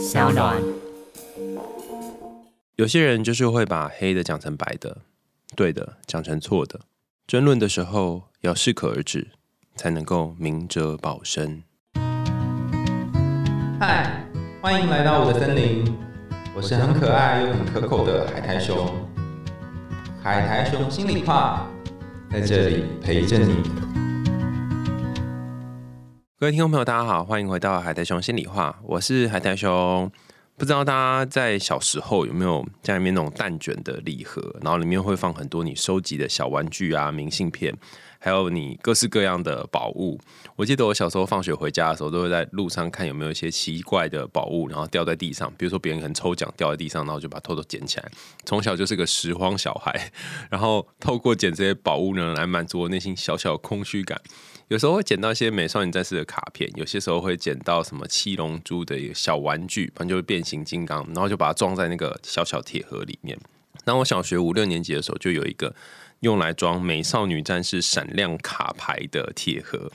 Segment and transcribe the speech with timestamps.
[0.00, 0.56] 小暖。
[2.76, 4.96] 有些人就是会把黑的讲成白的，
[5.54, 6.80] 对的讲成错的。
[7.26, 9.28] 争论的时候要适可而止，
[9.76, 11.62] 才能够明哲保身。
[13.78, 14.24] 嗨，
[14.62, 15.84] 欢迎来到我的森林，
[16.56, 18.90] 我是很可爱又很可口的海苔熊。
[20.22, 21.68] 海苔熊心里话，
[22.32, 23.56] 在这里陪着你。
[26.40, 30.10] 各位听众朋友，大家好，欢迎回到海苔熊心里话，我是海苔熊。
[30.56, 37.76] 不知道大家在小时候有没有家里面那种蛋卷的礼盒，然后里面会放很多你收集的小玩具啊、明信片，
[38.18, 40.18] 还有你各式各样的宝物。
[40.56, 45.52] 我记得我小时候放学回家的时候，都会在路上看有没有一些奇怪的宝物，然后掉在地上。
[45.58, 48.10] 比如说别人可能抽奖掉在地上，然后就把偷偷捡起来。
[48.46, 50.10] 从小就是个拾荒小孩，
[50.48, 54.18] 然后透过捡这些宝物呢，来满足我内心小小的空虚感。
[54.70, 63.36] 有时候会捡到一些美少女战士的卡片，有些时候会捡到什么七龙珠的一个小玩具，反正就是变形金刚，然后就把它装在那个小小铁盒里面。
[63.84, 65.74] 那我小学五六年级的时候，就有一个
[66.20, 69.90] 用来装美少女战士闪亮卡牌的铁盒。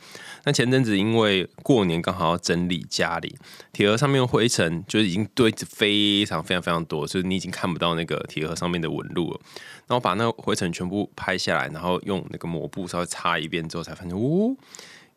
[0.46, 3.36] 那前阵子因为过年刚好要整理家里，
[3.74, 9.40] 铁盒上面灰尘就是已经堆着非常非常非常多，所以你已经看不到那个铁盒上面的纹路了。
[9.88, 14.56] 然后把那灰尘全部拍下来，然后用那个抹布稍微擦一遍之后，才发现，哦，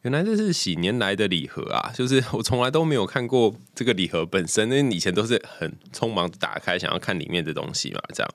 [0.03, 1.93] 原来这是喜年来的礼盒啊！
[1.95, 8.31] 就是 我从来都没有看过这个礼盒本身，因为以前都是很匆忙打开，想要看里面的东西嘛，这样。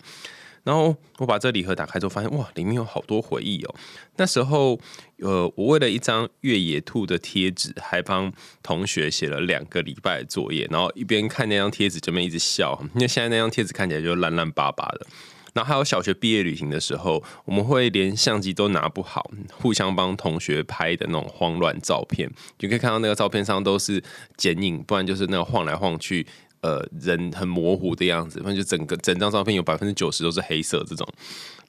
[0.63, 3.75] 然后我把这礼盒打开之后，发现哇，里面有好多回忆哦。
[4.15, 4.79] 那时候，
[5.17, 15.07] 呃，我为了一张越野兔的贴纸，还帮同学写了两个礼拜的作业，然后一边看那张贴纸，这边一直笑，因为现在那张贴纸看起来就烂烂巴巴的。
[15.53, 22.27] 然后还有小学毕业旅行的时候，我们会连相机都拿不好，互相帮同学拍的那种慌乱照片，
[22.57, 24.01] 就可以看到那个照片上都是
[24.35, 26.25] 剪影，不然就是那个晃来晃去，
[26.63, 31.07] 呃，人很模糊的样子，反正就整个整张照片有百分之九十都是黑色这种。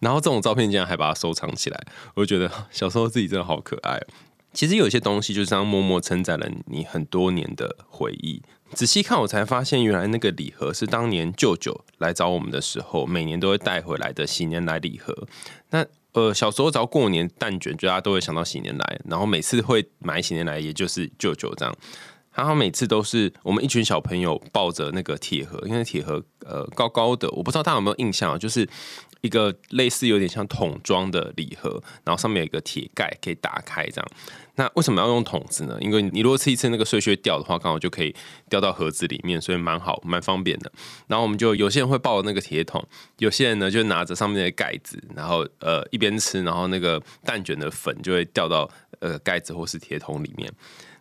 [0.01, 4.01] 然后这种照片竟然还把它收藏起来，我就觉得 小时候自己真的好可爱。
[4.52, 8.41] 其实有些东西就是这样默默承载了你很多年的回忆。
[8.73, 15.27] 仔细看，我才发现原来那个礼盒是当年舅舅来找我们的时候，每年都会带回来的喜年来礼盒。
[15.70, 21.77] 那呃，小时候只要过年蛋卷，就大家都会想到喜年来，然后每次会买喜年来，也就是舅舅这样。
[22.34, 28.68] 然后每次都是我们一群小朋友抱着那个铁盒，因为铁盒呃高高的，我不知道大家有没有印象啊，就是
[29.20, 34.11] 一个类似有点像桶装的礼盒，然后上面有一个铁盖可以打开这样。
[34.56, 35.77] 那为什么要用桶子呢？
[35.80, 38.14] 因为你如果吃一次那个碎屑掉的话，刚好就可以
[38.48, 40.70] 掉到盒子里面，所以蛮好蛮方便的。
[41.06, 42.84] 然后我们就有些人会抱那个铁桶，
[43.18, 48.70] 有些人呢就拿着上面的盖子，然后呃一边吃，然后那个蛋卷的粉就会掉到
[49.01, 50.52] 呃盖子或是铁桶里面。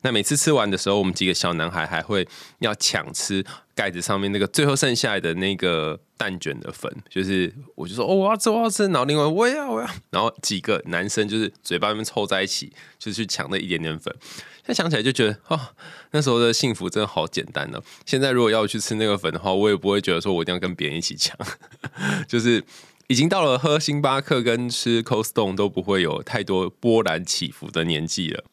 [0.03, 2.27] 那每次吃完的时候，我们几个小男孩还会
[2.59, 3.43] 要抢吃
[3.73, 14.13] 盖子上面那个最后剩下来的那个蛋卷的粉，就是我就说哦我要吃我要吃，然后另外我也要我要，然后几个男生就是嘴巴里面凑在一起，就去抢那一点点粉。
[14.65, 15.59] 现在想起来就觉得哦，
[16.11, 17.81] 那时候的幸福真的好简单呢。
[18.05, 21.37] 现在如果要去吃那个粉的话，我也不会觉得说我一定要跟别人一起抢，
[22.27, 22.63] 就是
[23.07, 28.43] 已经到了喝星巴克跟吃 Cold Stone 都不会有太多波澜起伏的年纪了。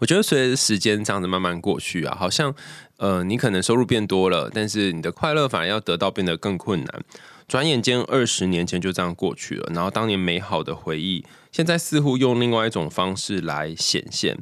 [0.00, 2.54] 我觉得随着时间这样子慢慢过去啊，好像
[2.96, 7.04] 呃，你可能收入变多了，但是你的快乐反而要得到变得更困难。
[7.48, 14.38] 转眼间二十年前就这样过去了，然后当年美好的回忆，现在似乎用另外一种方式来显现。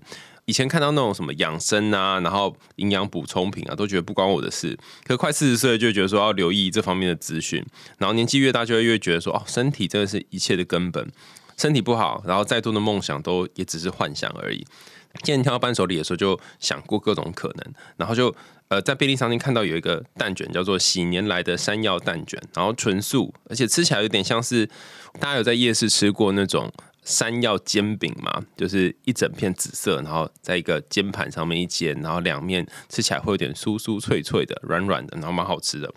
[0.46, 4.76] 以前看到那种什么养生啊，然后营养补充品啊，都觉得不关我的事。
[5.04, 7.64] 可快四十岁就觉得说要留意这方面的资讯，
[7.98, 11.08] 然后年纪越大就会越觉得说哦，身体真的是一切的根本。
[11.56, 14.64] 身体不好，然后再多的梦想都也只是幻想而已。
[15.22, 18.34] 今天挑到伴手礼的时候，就想过各种可能，然后就
[18.69, 24.66] 呃在便利商店看到有一个蛋卷，叫做喜年来的山药蛋卷，然后纯素，而且吃起来有点像是
[25.19, 26.72] 大家有在夜市吃过那种
[27.03, 28.43] 山药煎饼嘛？
[28.56, 35.93] 就是一整片紫色，然后在一个煎盘上面一煎，然后两面吃起来会有点酥酥脆脆的、软软的，然后蛮好吃的。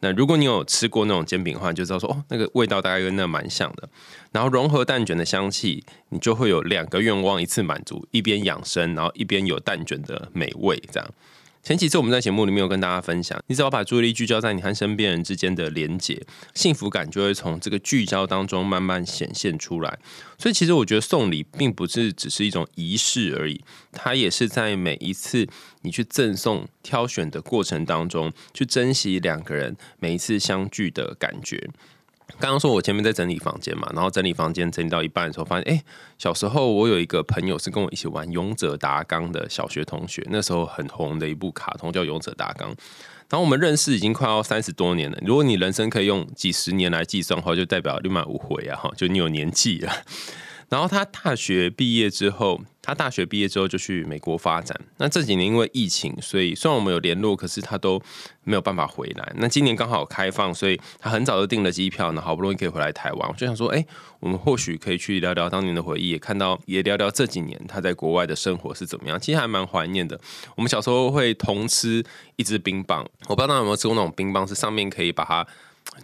[0.00, 3.88] 那如果你有吃过那种煎饼的话，就知道说哦，那个味道大概跟那蛮像的。
[4.32, 11.10] 然后融合蛋卷的香气，你就会有两个愿望一次满足：一边养生，然后一边有蛋卷的美味，这样。
[11.60, 19.98] 前几次我们在节目里面有跟大家分享，你只要把注意力聚焦在你和身边人之间的连结，幸福感就会从这个聚焦当中慢慢显现出来。
[20.38, 23.60] 所以其实我觉得送礼并不是只是一种仪式而已，
[23.92, 25.46] 它也是在每一次
[25.82, 31.68] 你去赠送、挑选的过程当中，去珍惜两个人每一次相聚的感觉。
[32.38, 35.82] 刚刚说我前面在整理房间嘛，然后整理房间整理到一半的时候，发现哎，
[36.18, 42.70] 小时候我有一个朋友是跟我一起玩《勇者达纲》的小学同学，那时候很红的一部卡通叫《勇者达纲》。
[43.28, 45.18] 然后我们认识已经快要三十多年了。
[45.20, 48.76] 如果你人生可以用几十年来计算的话，就代表六满五回啊！
[48.76, 49.92] 哈，就你有年纪了。
[50.68, 52.60] 然后他大学毕业之后。
[52.80, 54.74] 他大学毕业之后就去美国发展。
[54.96, 58.00] 那这几年因为疫情，所以虽然我们有联络，可是他都
[58.44, 59.30] 没有办法回来。
[59.36, 63.28] 那今年刚好开放，所以他很早就订了机票，呢好不容易可以回来台湾。
[63.28, 63.84] 我就想说，哎，
[64.20, 69.20] 我们或许可以去聊聊当年的回忆，也看到也聊聊这几年他在国外的生活是怎么样。
[69.20, 70.18] 其实还蛮怀念的。
[70.56, 72.02] 我们小时候会同吃
[72.36, 75.46] 一支冰棒，我不知道大家有没有吃过那种冰棒，是上面可以把它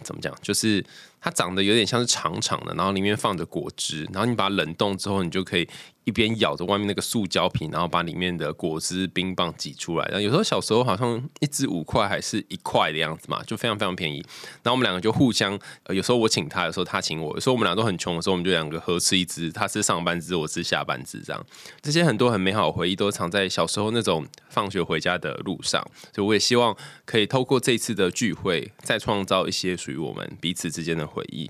[0.03, 0.85] 怎么讲，就是
[1.25, 5.67] 它长得有点像是长长的，然后里面放着果汁，然后你把它冷冻之后，你就可以。
[6.05, 10.05] 一边咬着外面那个塑胶皮，然后把里面的果汁冰棒挤出来。
[10.05, 14.17] 然后有时候小时候好像一支五块还是一块的样子嘛，就非常非常便宜。
[14.63, 15.59] 然后我们两个就互相，
[15.89, 17.33] 有时候我请他，有时候他请我。
[17.33, 21.45] 有时候我们俩都很穷的时候，我们就两个合吃一支，他吃上班支，我吃下班支，这样。
[21.81, 25.85] 这些很多很美好的回忆都藏在小时候那种放学回家的路上。
[26.13, 31.49] 所以我也希望可以透过这次的聚会，再创造一些属于我们彼此之间的回忆。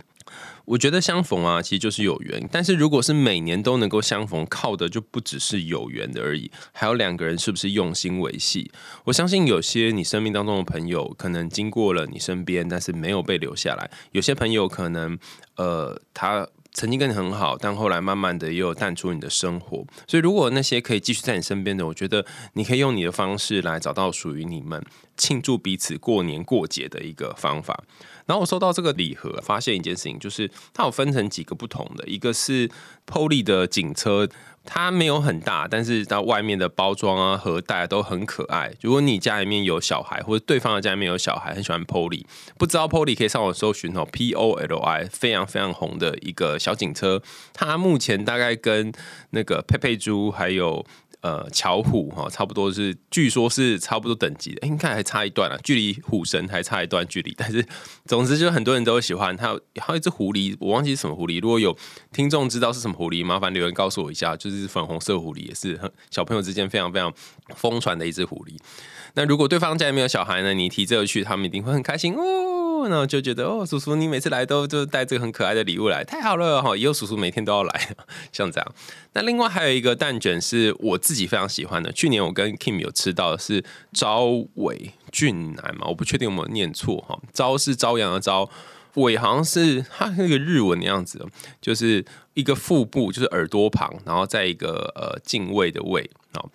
[0.66, 2.48] 我觉得相逢啊，其实就是有缘。
[2.52, 8.72] 但是如果是每年都能够相逢，靠的就不只是有缘的而已，还有两个人是不是用心维系。
[9.04, 15.18] 我相信有些你生命当中的朋友，可能经过了你身边，但是没有被留下来；有些朋友可能，
[15.56, 16.48] 呃，他。
[16.76, 19.78] 曾经跟你很好，但后来慢慢的又淡出你的生活。
[20.06, 24.84] 所以，如果那些可以继续在你身边的，我觉得你可以用你的方式来找到属于你们
[25.16, 27.86] 庆祝彼此过年过节的一个方法。
[28.26, 32.70] 然后我收到这个礼盒，发现一件事情，就是它有分成几个不同的，一个是
[33.08, 34.28] Poly 的警车。
[34.66, 38.74] 它没有很大，但是它外面的包装啊、盒袋都很可爱。
[38.82, 42.26] 如果你家里面有小孩，或者对方的家里面有小孩，很喜欢 Poly，
[42.58, 47.22] 不知道 Polly 可以上网搜寻哦，P O L I，非常非常红的一个小警车。
[47.54, 48.92] 它目前大概跟
[49.30, 50.86] 那个佩佩猪还有。
[51.26, 57.34] 呃，巧虎哈，差不多是，据说是差不多等级的，应该还差一段啊，距离虎神还差一段距离。
[57.36, 57.66] 但是，
[58.06, 59.60] 总之就是很多人都喜欢它。
[59.82, 61.42] 还有一只狐狸，我忘记是什么狐狸。
[61.42, 61.76] 如果有
[62.14, 64.38] 听众知道是什么狐狸，麻烦留言告诉我一下。
[64.38, 67.12] 就是粉红色狐狸，也是很小朋友之间非常非常
[67.56, 68.56] 疯传的一只狐狸。
[69.16, 72.88] 那如果对方家里面有小孩呢，你提这个去，他们一定会很开心哦。
[72.88, 76.78] 然后就觉得哦，叔叔你每次来都就带这个很可爱的礼物来，太好了哈！
[76.78, 77.96] 以后叔叔每天都要来，
[78.32, 78.76] 像这样。
[79.14, 84.26] 那另外还有一个蛋卷是我自己非常喜欢的，去年我跟 Kim 有吃到的是朝
[84.56, 87.20] 伟俊男嘛，我不确定有没有念错哈。
[87.34, 88.48] 朝是朝阳的朝，
[88.96, 91.26] 伟好像是他那个日文的样子，
[91.60, 96.46] 就是一个腹部就是耳朵旁，然后在一个呃敬畏的畏啊。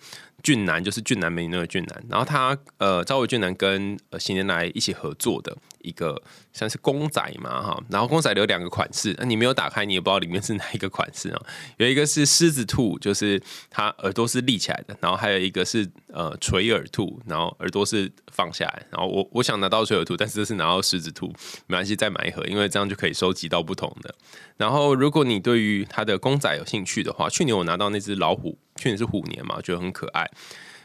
[0.43, 5.55] 俊男就是俊男美女那个俊男，然后他呃赵伟俊男跟呃新年来一起合作的。
[5.83, 6.21] 一个
[6.53, 11.41] 像是公仔嘛哈，然后公仔有两个款式，那你没有打开你也不知道里面是哪一个款式啊，
[11.77, 21.27] 有一个是狮子兔，就是它耳朵是立起来的，然后还有一个是呃垂耳兔，然后耳朵是放下来，然后我我想拿到垂耳兔，但是这是拿到狮子兔，
[21.67, 24.13] 没关系再买一盒，因为这样就可以收集到不同的。
[24.57, 28.57] 然后如果你对于它的公仔有兴趣的话，去年我拿到那只老虎。
[28.77, 30.27] 去年是虎年嘛，觉得很可爱。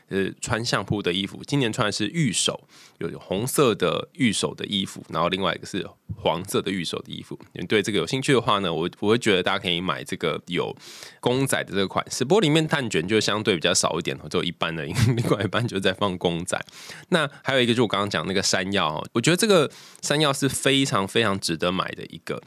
[0.09, 2.61] 呃，穿相扑的衣服，今年穿的是玉手，
[2.99, 5.85] 有红色的玉手的衣服，然后另外一个是
[6.17, 7.37] 黄色的玉手的衣服。
[7.55, 10.75] 你对这个有兴趣的话呢，我我会觉得大家可以买这个有
[11.19, 12.25] 公仔的这个款式。
[12.25, 16.57] 不过里面蛋卷就相对比较少一点，就一般的，另外一半就在放公仔。
[17.11, 19.69] 那还有一个就我刚刚讲那个山药，我觉得这个
[20.03, 22.41] 山药是非常非常值得买的一个。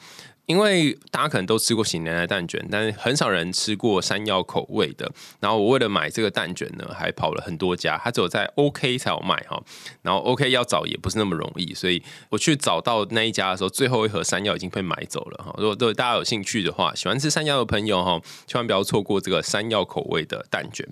[0.50, 5.08] 因为大家可能都吃过喜年来蛋卷，但是很少人吃过山药口味的。
[5.38, 9.62] 然后我为了买这个蛋卷呢，还跑了很多家，它只有在 OK 才有卖哈。
[10.02, 15.54] 然后 OK 要找也不是那么容易，所以我去找到那一家的时候，最后一盒山药已经被买走了哈。
[15.56, 20.84] 如果对大家有兴趣的话，喜欢吃山药的朋友哈，千万不要错过这个山药口味的蛋卷。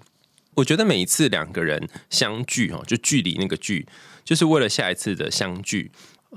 [0.55, 3.85] 我觉得每一次两个人相聚哈，就距离那个聚，
[4.25, 5.91] 就是为了下一次的相聚，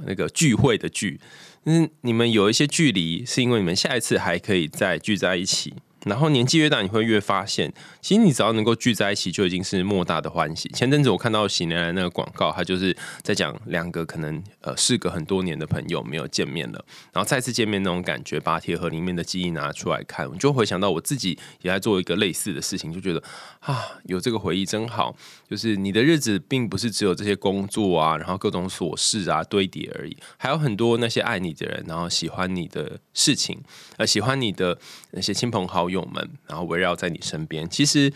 [0.08, 1.22] 那个聚会的聚。
[1.66, 5.74] 嗯，你们有一些距离，是因为你们下一次还可以再聚在一起。
[6.06, 10.68] 然后年纪越大，你会越发现，其实你只要能够聚在一起，就已经是莫大的欢喜。
[10.70, 23.22] 前阵子我看到喜年来那个广告，他就是在讲两个可能呃事隔很多年的朋友没有见面了，然后再次见面那种感觉，把铁盒里面的记忆拿出来看，我就回想到我自己也在做一个类似的事情，就觉得
[23.60, 25.16] 啊，有这个回忆真好。
[25.48, 33.62] 就是你的日子并不是只有这些工作啊，然后各种琐事啊堆叠而已，还有很多那些爱你的人，然后喜欢你的事情，
[33.98, 34.80] 呃，喜欢你的
[35.12, 35.91] 那些亲朋好友。
[35.92, 37.70] 友们，然后围绕在你身边。
[37.70, 38.12] 其实，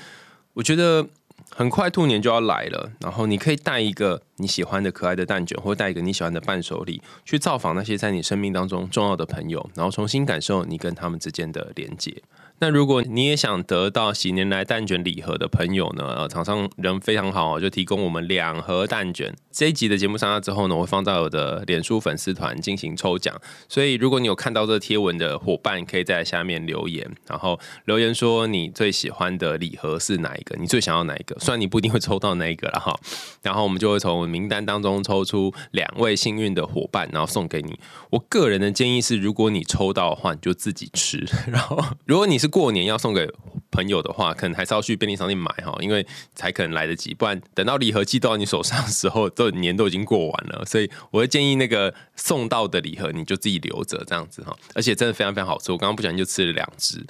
[0.53, 1.05] 我觉得
[1.51, 12.23] 很快兔年就要来了，然后你可以带一个你喜欢的可爱的蛋卷，或带一个你喜欢的伴手礼，去造访那些在你生命当中重要的朋友，然后重新感受你跟他们之间的连接。
[12.59, 16.05] 那如果你也想得到喜年来蛋卷礼盒的朋友呢？
[16.17, 19.35] 呃，厂商人非常好，就提供我们两盒蛋卷。
[19.51, 23.35] 这一集的节目上架之后呢，我会放在我的脸书粉丝团进行抽奖。
[23.67, 31.37] 所以如果你有看到这贴文的伙伴，可以在下面留言，然后留言说你最喜欢的礼盒是哪一个，你最想要哪一个。
[31.39, 32.97] 虽然你不一定会抽到那一个了哈，
[33.41, 37.77] 然后我们就会从名单当中抽出两位幸运的伙伴，然后送给你。
[38.11, 41.25] 我个人的建议是，如果你抽到的话，你就自己吃。
[41.51, 43.29] 然后如果你是过年要送给
[43.71, 50.63] 朋友的话，可能还是要去便利商店买哈，因为才可能来得及，不然等到礼盒寄到你手上的时候，都年都已经过完了。
[50.65, 54.55] 所以我会建议那个送到的礼盒，你就自己留着这样子哈。
[54.73, 57.05] 而且真的非常非常好吃，我刚刚不小心就吃了两只。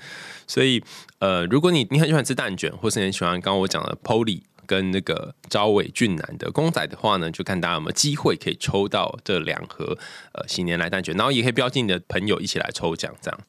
[0.47, 0.83] 所以
[1.19, 9.97] 呃，如果你你很喜欢吃蛋卷，或是很喜欢刚刚我讲的 Polly 跟那个朝伟俊男的公仔的话呢，就看大家有没有机会可以抽到这两盒
[10.33, 13.39] 呃新年来蛋卷，然后也可以标记你的朋友一起来抽奖这样。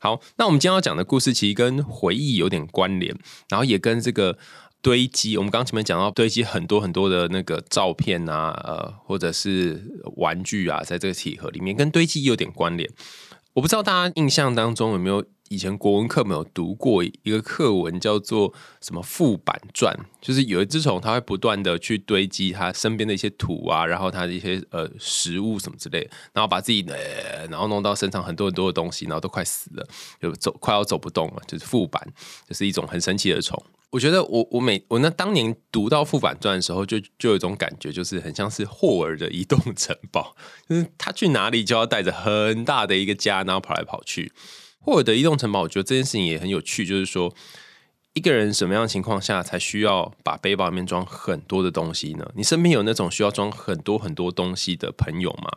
[0.00, 3.16] 好，那我们今天要讲的故事其实跟回忆有点关联，
[3.48, 4.38] 然后也跟这个
[4.82, 9.82] 堆积，我们刚前面讲到堆积很多很多的那个照片啊，呃，或者是
[10.16, 12.90] 玩具啊，在这个体盒里面，跟堆积有点关联。
[13.54, 15.24] 我不知道大家印象当中有没有。
[15.48, 29.86] 以前国文课没有读过一个课文，叫做什么“副板传”，就是有一只虫，它会不断的去堆积它身边的一些土啊，然后它的一些呃食物什么之类，然后把自己呃，然后弄到身上很多很多的东西，然后都快死了，
[30.20, 32.02] 就走快要走不动了，就是副板，
[32.48, 33.62] 就是一种很神奇的虫。
[33.90, 40.34] 我觉得我我每我那当年读到《副板传》的时候，就就有一种感觉，就是很像是霍尔的移动城堡，
[40.68, 44.32] 就是他去哪里就要带着很大的一个家，然后跑来跑去。
[44.86, 46.86] 霍尔的移动城堡，我觉得这件事情也很有趣。
[46.86, 47.34] 就是说，
[48.14, 52.24] 一个人什么样的情况下才需要把背包里面装很多的东西呢？
[52.36, 55.50] 你身边有那种需要装很多很多东西的朋友吗？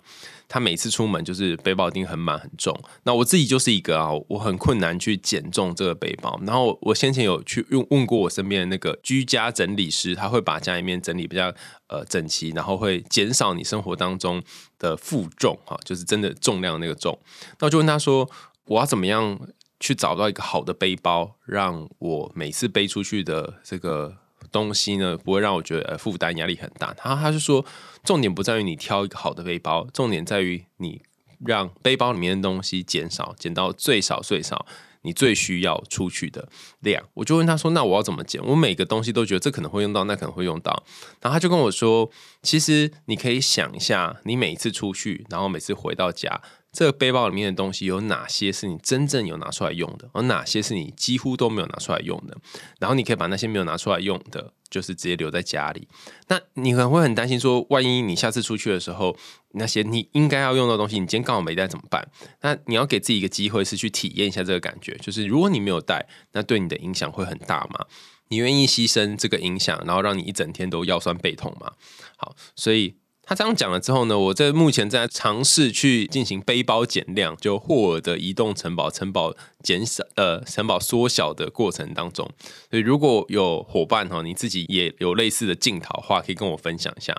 [0.48, 2.75] 他每次出门就是背包一定很满很重。
[3.03, 6.41] 那我自己就是一个啊，我很困难去减重这个背包。
[6.43, 11.53] 然后我先前有去用问过我身边的那个居家整理师，他会把家里面整理比较
[11.86, 14.41] 呃整齐，然后会减少你生活当中
[14.79, 17.15] 的负重哈，就是真的重量那个重。
[17.59, 18.27] 那我就问他说。
[18.69, 19.39] 我要怎么样
[19.79, 24.15] 去找到一个好的背包，让我每次背出去的这个
[24.51, 26.93] 东西呢，不会让我觉得负担压力很大？
[26.93, 27.65] 他他就说，
[28.03, 31.01] 重点不在于你挑一个好的背包，重点在于你
[31.43, 34.67] 让背包里面的东西减少，减到最少最少，
[35.01, 36.47] 你最需要出去的
[36.81, 37.03] 量。
[37.15, 38.39] 我就问他说：“那我要怎么减？
[38.45, 40.83] 我每个东西都觉得这可能会用到，那可能会用到。”
[41.21, 42.11] 然后他就跟我说
[42.43, 46.39] ：“其实你可以想一下，你每一次出去，然后每次回到家。”
[46.71, 52.38] 这个背包里面的东西有哪些是你真正有拿出来用的，而哪些是你几乎都没有拿出来用的？
[52.79, 55.88] 然后你可以把那些没有拿出来用的，就是直接留在家里。
[56.27, 59.17] 那你可能会很担心说，万一你下次出去的时候，
[59.53, 62.07] 那些你应该要用的东西，你今天刚好没带怎么办？
[62.41, 64.95] 那你要给自己一个机会，是去体验一下这个感觉。
[64.97, 67.88] 就是如果你没有带，那对你的影响会很大吗？
[68.27, 71.73] 你愿意牺牲这个影响，然后让你一整天都腰酸背痛吗？
[72.15, 72.98] 好，所以。
[73.29, 82.27] 他这样讲了之后呢，我在目前在尝试去进行背包减量，就霍尔的移动城堡城堡减少呃城堡缩小的过程当中，
[82.71, 87.15] 所以如果有伙伴哈，你自己也有类似的镜头话，可以跟我分享一下。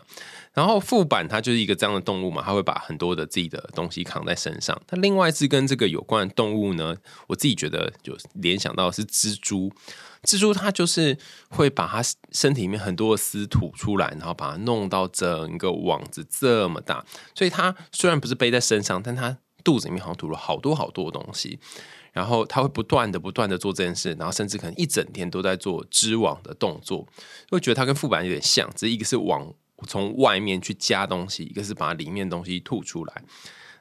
[0.53, 4.81] 然后副板它就是一个这样的动物嘛，它会把很多的自己的东西扛在身上。
[4.87, 6.97] 它另外一只跟这个有关的动物呢，
[7.29, 9.73] 我自己觉得就联想到是蜘蛛。
[10.25, 11.17] 蜘蛛它就是
[11.49, 12.03] 会把它
[12.33, 17.05] 身体里面很多的丝吐出来，然后把它弄到整个网子这么大，
[17.35, 21.59] 所以它虽然不是背在身上，但它肚子里面好像吐了好多好多的东西，
[22.13, 27.07] 然后它会不断的不断的做这件事，然后甚至可能一整天都在做织网的动作，
[27.51, 29.51] 会觉得它跟副板有点像，只是一个是网
[29.87, 33.23] 从外面去加东西，一个是把里面东西吐出来。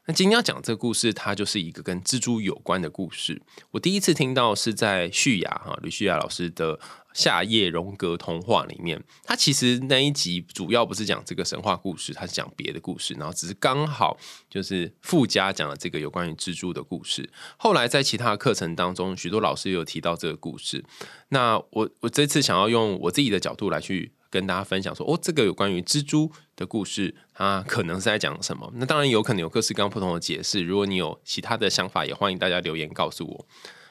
[0.06, 3.40] 那今天要讲这个故事，它就是一个跟蜘蛛有关的故事。
[3.70, 6.76] 我第一次听到是在旭雅哈吕旭雅老师的
[7.14, 9.04] 《夏夜荣格童话》里面。
[9.24, 14.18] 他其实那一集主要不是讲这个神话故事，他是讲别的故事，然后只是刚好
[14.50, 17.30] 就是附加讲了这个有关于蜘蛛的故事。
[17.58, 20.84] 后来在其他课程当中，许多老师有提到这个故事。
[21.28, 24.14] 那我我这次想要用我自己的角度来去。
[24.32, 28.72] 跟大家分享说，哦，这个有关于蜘蛛的故事，它可能是在讲什么？
[28.76, 30.62] 那当然有可能有各式各样不同的解释。
[30.62, 33.46] 如果你有其他的想法，也欢迎大家留言告诉我。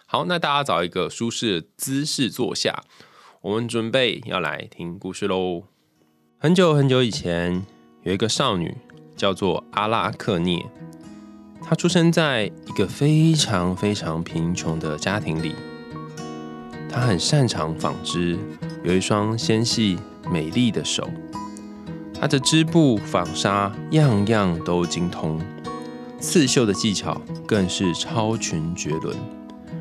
[0.07, 2.85] 好，那大家找一个舒适的姿势坐下，
[3.43, 5.65] 我们准备要来听故事喽。
[6.39, 7.67] 很久很久以前，
[8.05, 8.77] 有一个少女
[9.17, 10.65] 叫做阿拉克涅，
[11.61, 15.55] 她出生在一个非常非常贫穷的家庭里。
[16.89, 18.39] 她很擅长纺织，
[18.85, 19.99] 有一双纤细。
[20.31, 21.09] 美丽的手，
[22.21, 25.41] 他的织布、纺纱样样都精通，
[26.21, 29.17] 刺绣的技巧更是超群绝伦。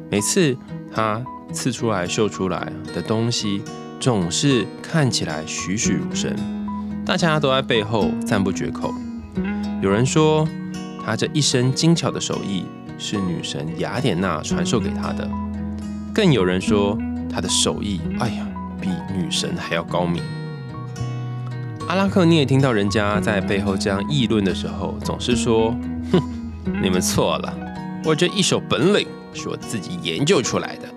[0.09, 0.55] 每次
[0.93, 3.61] 他刺出来、绣出来的东西，
[3.99, 6.35] 总是看起来栩栩如生，
[7.05, 8.93] 大家都在背后赞不绝口。
[9.81, 10.47] 有人说，
[11.05, 12.65] 他这一身精巧的手艺
[12.97, 15.29] 是女神雅典娜传授给他的，
[16.13, 16.97] 更有人说
[17.29, 18.47] 他的手艺，哎呀，
[18.79, 20.21] 比女神还要高明。
[21.87, 25.73] 阿拉克涅听到人家在背后这样议论的时候，总是说
[26.11, 26.21] ：“哼，
[26.83, 27.53] 你们错了，
[28.03, 30.89] 我这一手本领是我自己研究出来的，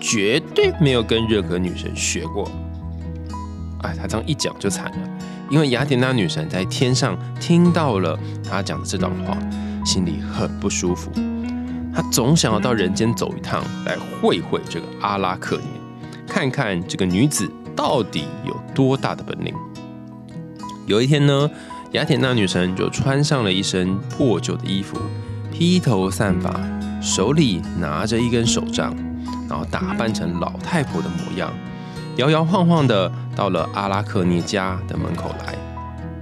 [0.00, 2.50] 绝对没有跟任何女神学过。”
[3.82, 5.08] 哎，他这样一讲就惨了，
[5.48, 9.38] 因为雅典娜女神在天上听到了他讲的这段话，
[9.86, 11.12] 心里很不舒服。
[11.94, 15.66] 她总想要到人间走一趟，来会会这个阿拉克涅，
[16.26, 19.54] 看看这个女子到底有多大的本领。
[20.92, 21.50] 有一天呢，
[21.92, 24.98] 雅典娜女神就穿上了一身破旧的衣服，
[25.50, 26.54] 披头散发，
[27.00, 28.94] 手里拿着一根手杖，
[29.48, 31.50] 然后打扮成老太婆的模样，
[32.16, 35.54] 摇摇晃晃的到了阿拉克涅家的门口来。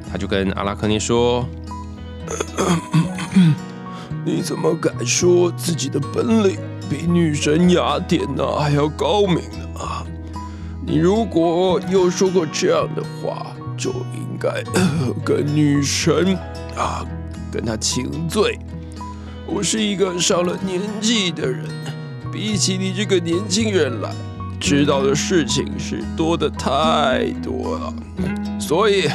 [0.08, 1.44] 她就跟阿拉克涅说
[4.24, 6.56] ：“你怎么敢说自己的本领
[6.88, 9.80] 比女神雅典娜还要高明呢？
[9.80, 10.06] 啊，
[10.86, 13.48] 你如果有说过这样的话，
[13.80, 14.64] 就应。”该
[15.22, 16.34] 跟女神
[16.74, 17.04] 啊，
[17.52, 18.58] 跟她请罪。
[19.46, 21.68] 我是一个上了年纪的人，
[22.32, 24.10] 比起你这个年轻人来，
[24.58, 27.92] 知道的事情是多的太多了。
[28.58, 29.06] 所以，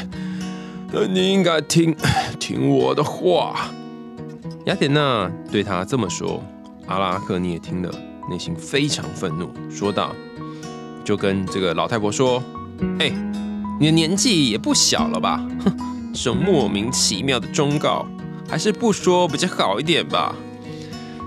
[1.10, 1.96] 你应该听
[2.40, 3.72] 听我的话。
[4.66, 6.44] 雅典娜对他这么说，
[6.86, 7.92] 阿拉克你也听了，
[8.30, 10.14] 内心非常愤怒，说道
[11.04, 12.44] ：“就跟这个老太婆说，
[13.00, 13.12] 哎。”
[13.80, 15.46] 你的年纪也不小了吧？
[15.64, 15.78] 哼，
[16.14, 18.06] 这种莫名其妙的忠告，
[18.50, 20.34] 还是不说比较好一点吧。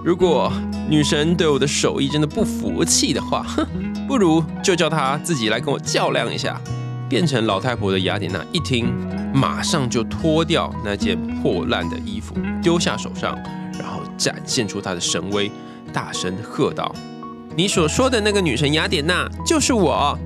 [0.05, 0.50] 如果
[0.88, 3.67] 女神对我的手艺真的不服气的话，哼，
[4.09, 6.61] 不如就叫她自己来跟我较量一下。
[7.09, 8.93] 变成老太婆的雅典娜一听，
[9.33, 13.35] 马上就脱掉那件破烂的衣服，丢下手上，
[13.78, 15.51] 然后展现出她的神威，
[15.90, 16.94] 大声喝道
[17.57, 20.18] ：“你所说的那个女神雅典娜，就是我。”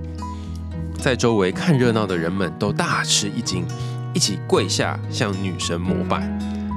[1.02, 3.66] 在周围看热闹的人们都大吃一惊，
[4.14, 6.22] 一起跪下向女神膜拜。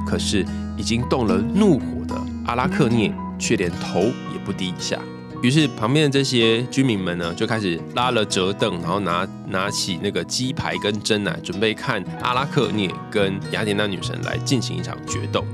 [0.04, 0.44] 可是
[0.76, 4.98] 已经动了怒火的阿拉克涅却连头也不低一下。
[5.44, 15.44] 于是旁边的这些居民们呢，就开始拉了折凳，然后拿拿起那个鸡排跟针来，准备看阿拉克涅跟雅典娜女神来进行一场决斗。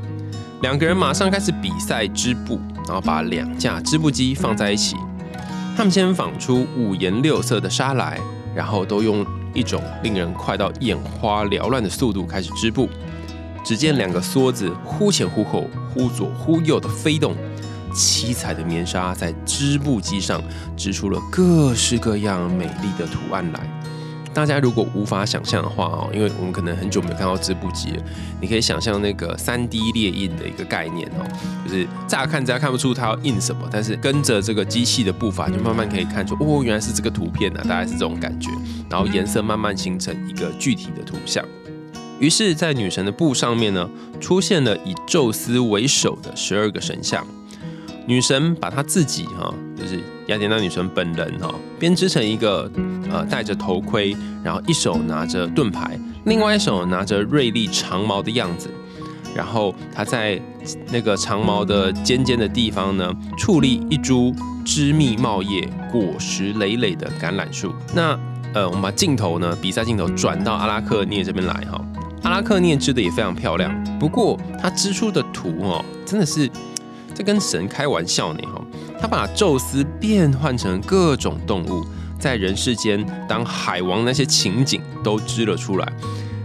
[0.63, 4.97] 两个人马上开始比赛织布，然后把两架织布机放在一起，
[5.77, 8.19] 他们先纺出五颜六色的纱来。
[8.55, 12.89] 然后都用一种令人快到眼花缭乱的速度开始织布。
[13.65, 17.37] 只见两个梭子忽前忽后、忽左忽右的飞动，
[17.95, 20.43] 七彩的棉纱在织布机上
[20.77, 23.82] 织出了各式各样美丽的图案来。
[24.35, 28.03] 大家如果无法想象的话哦，因为我们可能很久没有看到织布机了，
[28.41, 31.27] 你可以想象那个三 D 列印的一个概念哦，
[31.67, 38.51] 就是乍看大家看不出它要印什么，但是跟着这个机器的步伐，就慢慢可以看出哦，原来是这个图片呢，大概是这种感觉，
[38.89, 41.45] 然后颜色慢慢形成一个具体的图像。
[42.19, 43.91] 于是，在女神的布上面呢，
[44.21, 47.27] 出现了以宙斯为首的十二个神像。
[48.07, 52.71] 女神把她自己哈，就是雅典娜女神本人哈，编织成一个
[53.11, 58.71] 呃戴着头盔，然后一手拿着盾牌，另外一手拿着锐利长矛的样子。
[59.35, 60.41] 然后她在
[60.93, 67.75] 那个长矛的尖尖的地方呢，矗立一株枝密茂叶、果实累累的橄榄树。
[67.95, 68.19] 那
[68.55, 71.83] 呃，我们把镜头呢，比赛镜头转到阿拉克涅这边来哈。
[72.23, 76.49] 阿拉克涅织的也非常漂亮，不过他织出的图哦，真的是。
[77.23, 78.65] 跟神开玩笑呢哈，
[79.01, 81.85] 他把宙斯变换成各种动物，
[82.19, 85.93] 在人世间当海王那些情景都织了出来。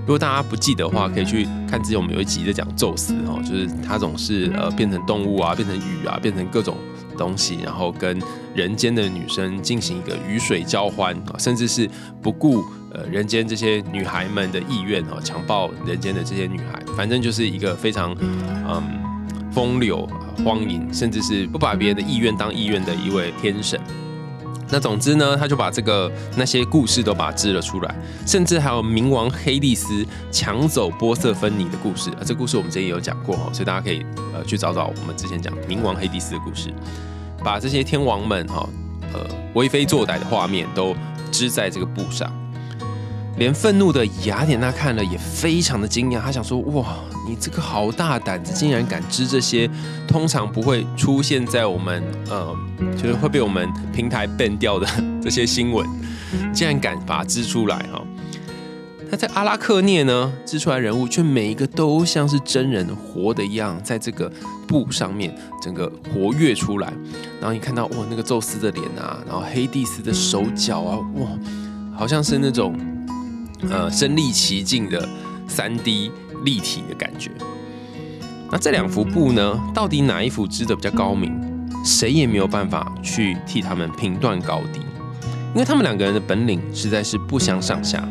[0.02, 6.78] 如果大家不记得的话，可以去看之前我们有一集在讲宙斯哦，就是他总是呃变成动物啊，变成雨啊，变成各种
[7.18, 8.18] 东西，然后跟
[8.56, 11.90] 人间的女生进行一个雨水交欢啊，甚至是
[12.22, 12.64] 不顾
[12.94, 19.04] 呃人间这些女孩们的意愿哦，强暴人间的这些女孩，反正就是一个非常嗯
[19.58, 20.08] 风流。
[20.46, 23.80] 荒淫，甚至是不把别人的意愿当意愿的一位天神。
[24.70, 27.96] 那总之呢，他就把这个那些故事都把它织了出来，
[28.28, 32.18] 甚至还有冥王黑帝斯抢走波色芬尼的故事啊。
[32.24, 36.72] 这故事我们之前也有讲过哈，所以大家可以呃去找找我们之前讲冥王黑帝斯的故事，
[37.44, 38.70] 把这些天王们哈
[39.12, 40.96] 呃为非作歹的画面都
[41.32, 42.32] 织在这个布上。
[43.38, 46.98] 连愤怒的雅典娜看了也非常的惊讶，她想说：哇，
[47.28, 49.70] 你这个好大胆子，竟然敢织这些
[50.08, 52.56] 通常不会出现在我们呃，
[52.96, 54.88] 就是会被我们平台 ban 掉的
[55.22, 55.88] 这些新闻，
[56.52, 58.02] 竟然敢把它织出来哈。
[59.10, 64.30] 那在阿拉克涅呢，织出来人物却每一个都像是真人活的一样，在这个
[64.68, 66.92] 布上面整个活跃出来。
[67.40, 71.28] 然后你看到哇，那个宙斯的脸啊，然后黑帝斯的手脚啊，哇，
[71.96, 72.76] 好像是那种
[73.70, 75.08] 呃身临其境的
[75.48, 76.12] 三 D
[76.44, 77.32] 立体的感觉。
[78.52, 81.36] 那这两幅布呢，到底哪一幅织的比较高明？
[81.86, 84.80] 谁也没有办法去替他们评断高低，
[85.54, 88.06] 因为他们两个人的本领实在是不相上下。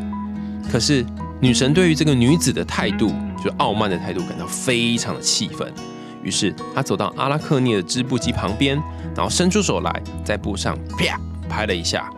[0.71, 1.05] 可是
[1.41, 3.13] 女神对于这个女子的态度，
[3.45, 5.71] 就傲慢的态度，感到非常的气愤。
[6.23, 8.81] 于是她走到阿拉克涅的织布机旁边，
[9.15, 12.11] 然后伸出手来，在布上啪拍了一下。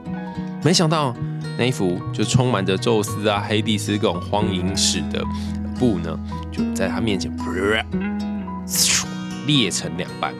[0.62, 1.14] 没想到
[1.58, 5.20] 那一幅就充满着宙斯啊、黑帝斯各种荒淫史的
[5.76, 6.16] 布呢，
[6.52, 7.30] 就在他面前
[9.44, 10.32] 裂成两半。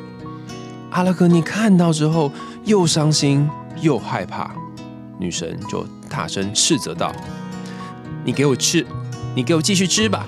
[0.90, 2.31] 阿拉克尼看到之后，
[2.64, 3.50] 又伤心
[3.81, 4.52] 又害怕。
[5.18, 7.12] 女神就大声斥责道。
[8.24, 8.87] 你给我吃，
[9.35, 10.24] 你给我继续织吧，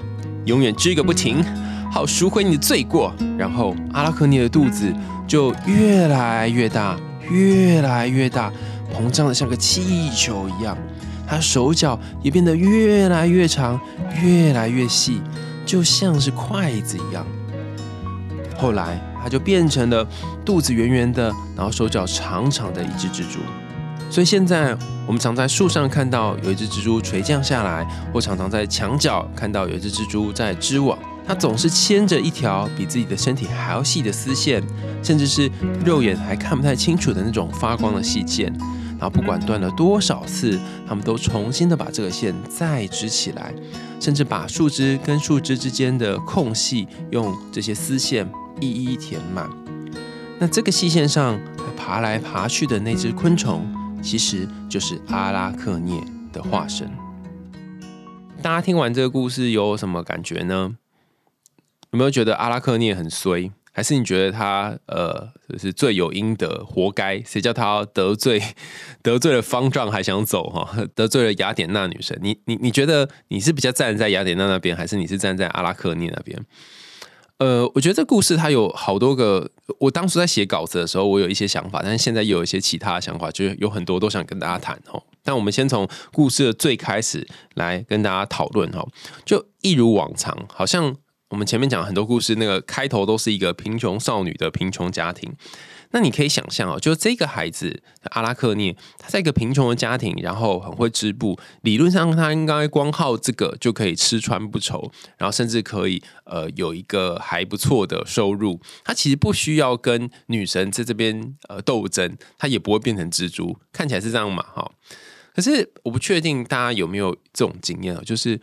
[0.47, 1.45] 永远织个不停，
[1.93, 3.15] 好赎回你的罪过。
[3.39, 4.93] 然后阿拉克尼的肚子
[5.29, 6.99] 就越来越大，
[7.31, 8.53] 越来越大，
[9.01, 10.77] 膨胀的像个气球一样。
[11.27, 13.81] 他手脚也变得越来越长，
[14.21, 15.23] 越来越细，
[15.65, 17.25] 就像是筷子一样。
[18.59, 20.07] 后来他就变成了
[20.45, 23.39] 肚子圆圆的，然后手脚长长的一只蜘蛛。
[24.11, 30.99] 所以现在我们常在树上看到有一只蜘蛛垂降下来，或常常在墙角看到有一只蜘蛛在织网。
[31.25, 34.61] 它总是牵着一条比自己的身体还要细的丝线，
[35.01, 35.49] 甚至是
[35.85, 38.53] 肉眼还看不太清楚的那种发光的细线。
[39.01, 43.55] 然后不管断了多少次，他们都重新的把这个线再织起来，
[43.99, 49.49] 甚至把树枝跟树枝之间的空隙用这些丝线一一填满。
[50.39, 51.41] 那这个细线上
[51.77, 53.67] 爬来爬去的那只昆虫。
[54.03, 56.91] 其实就是阿拉克涅的化身。
[58.41, 60.75] 大家听完这个故事有什么感觉呢？
[61.91, 63.53] 有没有觉得阿拉克涅很衰？
[63.73, 67.23] 还是你觉得他呃就是罪有应得，活该？
[67.23, 68.43] 谁叫他得罪
[69.03, 70.77] 得罪了方丈还想走哈？
[70.95, 72.19] 得罪了雅典娜女神？
[72.21, 76.39] 你你你觉得你是比较站在雅典娜那边，还是你是站在阿拉克涅那边？
[77.39, 79.51] 呃，我觉得这故事它有好多个。
[79.79, 85.03] 我当初在写稿子的时候，我有一些想法，但是现在又有一些其他的想法，就是有很多都想跟大家谈哦。
[85.23, 88.87] 但我们先从故事的最开始来跟大家讨论哈。
[89.25, 90.95] 就一如往常，好像
[91.31, 95.33] 我们前面讲很多故事，那个开头都是一个贫穷少女的贫穷家庭。
[95.93, 108.61] 那你可以想象哦，就这个孩子阿拉克涅，他在一个贫穷的家庭，然后很会织布，理论上他应该光靠这个就可以吃穿不愁，然后甚至可以呃有一个还不错的收入。
[108.85, 114.69] 他其实不需要跟女神在这边呃斗争，他也不会变成蜘蛛，看起来是这样嘛哈。
[115.33, 118.41] 可是我不确定大家有没有这种经验啊，就是。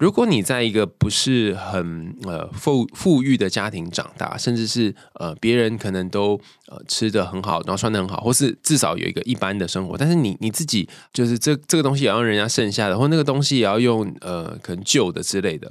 [0.00, 15.70] 如果你在一个不是很呃富富裕的家庭长大，甚至是呃别人可能都呃吃的很好，然后穿的很好，或是至少有一个一般的生活，但是你你自己就是这这个东西也要人家剩下的，或那个东西也要用呃可能旧的之类的，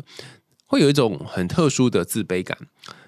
[0.67, 2.55] 会有一种很特殊的自卑感，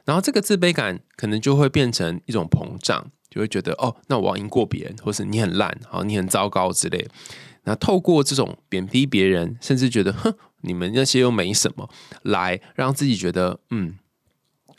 [0.05, 7.07] 然后这个自卑感可能就会变成一种膨胀，就会觉得哦，那我要赢过别人，或是你很烂，好你很糟糕之类，
[7.65, 10.33] 那透过这种贬低别人，甚至觉得哼。
[10.61, 11.89] 你们那些又没什么，
[12.23, 13.97] 来让自己觉得，嗯，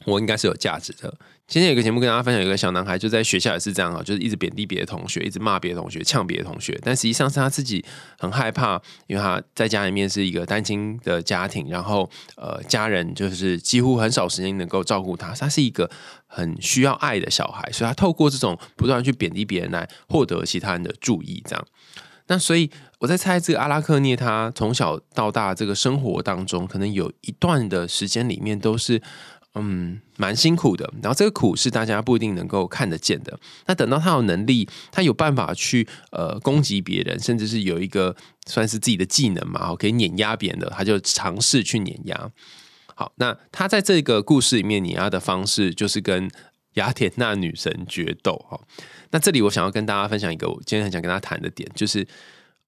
[0.06, 1.14] 我应该是有价值的。
[1.48, 6.78] 今天有个节目跟大家分享，有个小男孩就在学校也是这样啊，就是一直贬低别的同学，一直骂别的同学，呛别的同学。
[6.82, 7.84] 但实际上是他自己
[8.18, 15.90] 很害怕，因为他在家里面是一个单亲的家庭，然后呃，家人就是几乎很少时间能够照顾他，他是一个
[16.26, 21.66] 很需要爱的小孩，所以他透过这种不断去贬低别人来获得其他人的注意，这样。
[22.28, 22.70] 那所以
[23.02, 29.02] 我在猜，这个阿拉克涅他从小到大这个生活当中，可能有一段的时间里面都是
[29.56, 30.88] 嗯蛮辛苦的。
[31.02, 33.36] 然后这个苦是大家不一定能够看得见的。
[33.66, 38.14] 那等到他有能力，他有办法去呃攻击别人，甚至是有一个
[38.46, 42.30] 算是自己的技能嘛，可以碾压别人的，他就尝试去碾压。
[42.94, 46.30] 好，那他在这个故事里面碾压的方式，就是跟
[46.74, 48.60] 雅典娜女神决斗哈。
[49.10, 52.06] 那这里我想要跟大家分享一个我今天很想跟大家谈的点，就是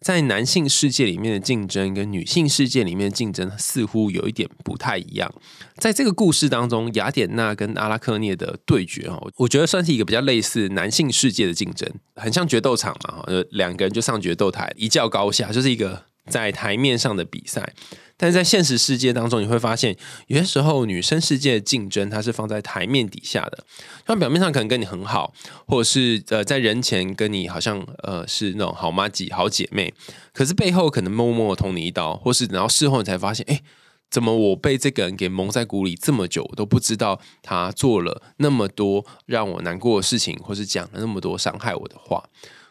[0.04, 5.32] 在男性世界里面的竞争跟女性世界里面的竞争似乎有一点不太一样。
[5.78, 17.72] 在这个故事当中，雅典娜跟阿拉克涅的对决哈，我觉得算是一个比较类似男性世界的竞争，很像决斗场嘛哈，呃两个人就上决斗台一较高下，就是一个在台面上的比赛。
[18.16, 19.96] 但是在现实世界当中，你会发现，
[20.28, 23.64] 有些时候女生世界的竞争，它是放在台面底下的。
[24.06, 25.34] 她表面上可能跟你很好，
[25.66, 29.92] 或者是呃在人前跟你好像呃是那种好妈几好姐妹，
[30.32, 33.60] 可是背后可能默默捅你一刀，或是然后事后你才发现，哎，
[34.08, 42.22] 怎么我被这个人给蒙在鼓里这么久，我都不知道他做了那么多让我难过的事情，或是讲了那么多伤害我的话。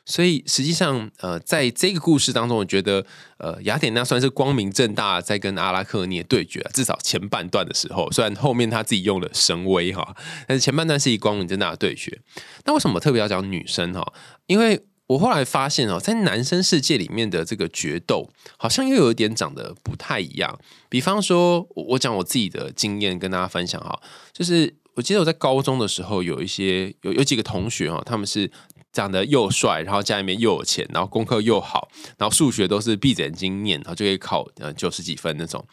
[0.06, 3.06] 所以实际上，呃，在这个故事当中，我觉得，
[3.38, 10.14] 呃，雅典娜算是光明正大在跟阿拉克涅对决，至少前半段的时候，虽然后面他自己用了神威哈，
[10.46, 12.20] 但是前半段是以光明正大的对决。
[12.66, 14.14] 那为什么特别要讲女生哈？
[14.48, 20.60] 因为我后来发现哦，在男生世界里面的这个决斗，好像又有一点长得不太一样。
[20.90, 23.98] 比方说，我讲我自己的经验跟大家分享哈，
[24.34, 28.52] 就是我记得我在高中的时候，有一些有有几个同学哈，他们是。
[28.94, 35.66] 长得又帅，然后家里面又有钱，然后功课又好，然后数学都是闭着眼睛念，然后就可以考呃九十几分那种。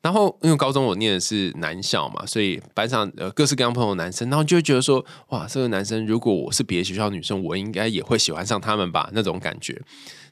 [0.00, 9.80] 然后因为高中我念的是男校嘛，所以班上呃各式各样朋友男生，然后就会觉得说，哇，这个男生如果我是别的学校女生，我应该也会喜欢上他们吧那种感觉。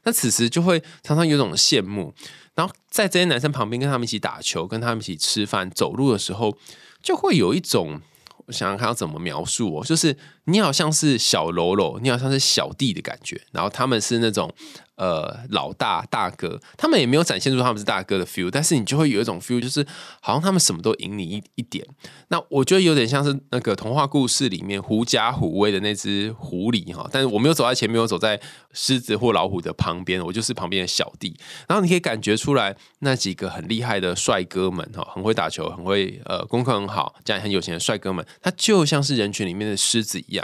[0.03, 2.13] 那此时就会常常有种羡慕，
[2.55, 6.55] 然后在这些男生旁边跟他们一起打球，跟他们一起吃饭、走路的时候，
[7.01, 7.99] 就会有一种。
[8.45, 10.15] 我想想看要怎么描述哦，就是
[10.47, 14.53] 你好像是小喽啰，你好像是小弟的感觉，然后他们是那种。
[14.97, 19.85] 呃，老大大哥，他们也没有展现出他们是大哥的 feel，但是你就会有一种 feel，就是
[20.21, 21.85] 好像他们什么都赢你一一点。
[22.29, 28.41] 那我觉得有点像是那个童话故事里面狐假虎威的那只狐狸哈，但是我没有走在前面，我走在
[28.73, 31.37] 狮子或老虎的旁边，我就是旁边的小弟。
[31.67, 40.36] 然后你可以感觉出来，那几个很厉害的帅哥们哈，很会打球，很会呃功课很好，家里很有钱的帅哥们，他就像是人群里面的狮子一样。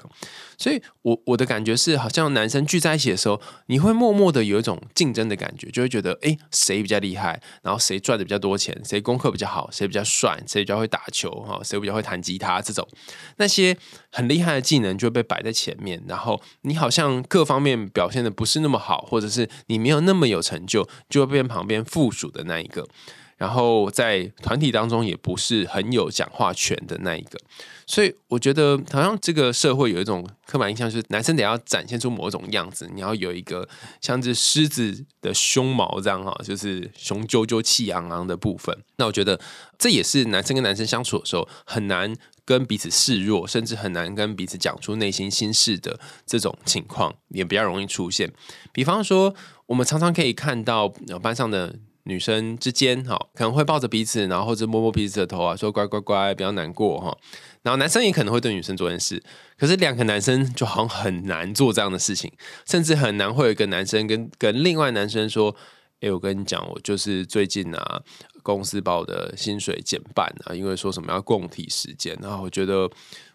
[0.58, 12.88] 所以，我我的感觉是，好像男生聚在一起的时候，你会默默的有一种竞争的感觉，就会觉得，哎，谁比较厉害，然后谁赚的比较多钱，谁功课比较好，谁比较帅，谁比较会打球，哈，谁比较会弹吉他，这种
[13.38, 13.76] 那些
[14.12, 22.88] 很厉害的技能就会被摆在前面，然后你好像各方面表现的不是那么好，或者是你没有那么有成就，就会变旁边附属的那一个。
[23.44, 27.38] 然后在团体当中也不是很有讲话权的那一个，
[27.86, 33.68] 所以我觉得好像这个社会有一种刻板印象，就是男生得要展现出某种样子，你要有一个
[34.00, 38.74] 像只狮子的胸毛这样哈，就是雄赳赳气昂昂的部分。
[38.96, 39.38] 那我觉得
[39.78, 48.32] 这也是男生跟男生相处的时候很难跟彼此示弱，甚至很难跟彼此讲出内心心事的这种情况，也比较容易出现。
[48.72, 50.88] 比方说，我们常常可以看到
[51.22, 51.76] 班上的。
[52.04, 57.18] 女生之间哈可能会抱着彼此，然后或者摸摸彼此的头啊，说乖乖乖，不要难过哈。
[57.62, 59.24] 然后男生也可能会对女生做件事，
[59.58, 62.32] 可是两个男生就好像很难做这样的事情，
[62.66, 65.56] 甚至很难会有一个男生跟跟另外男生说
[66.02, 68.02] ：“哎，我跟你讲，我就是最近啊，
[68.42, 72.90] 公司把我的薪水减半啊，因为说什么要共体时间。”然后我觉得。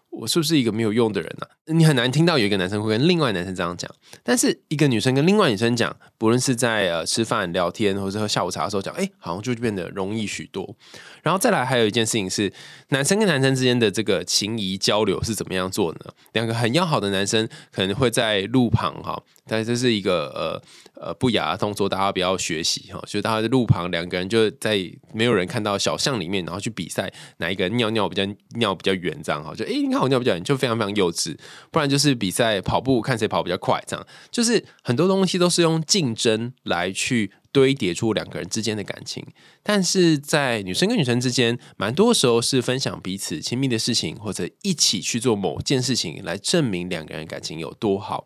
[0.09, 1.47] 我是不是一个没有用的人呢？
[1.73, 3.89] 你很难听到有一个男生会跟另外男生这样讲，
[4.23, 10.75] 但是一个女生跟另外女生讲，不论是在呃吃饭聊天，或者喝下午茶的时候讲，哎，好像就变得容易许多。
[11.21, 12.51] 然后再来还有一件事情是，
[12.89, 15.99] 男生跟男生之间的这个情谊交流是怎么样做呢？
[16.33, 20.61] 两个很要好的男生可能会在路旁哈，但这是一个呃
[20.99, 23.01] 呃不雅的动作，大家不要学习哈。
[23.07, 24.77] 就大家在路旁两个人就在
[25.13, 28.23] 没有人看到小巷里面，然后去比赛哪一个尿尿比较
[28.55, 29.55] 尿比较远这样哈。
[29.55, 30.09] 就哎，你看我。
[30.09, 31.37] 尿比较远就非常非常幼稚，
[31.69, 39.23] 不然就是比赛跑步看谁跑比较快，这样就是很多东西都是用竞争来去堆叠出两个人之间的感情。
[39.61, 48.25] 但是在女生跟女生之间，蛮多时候是分享彼此亲密的事情，或者一起去做某件事情来证明两个人感情有多好。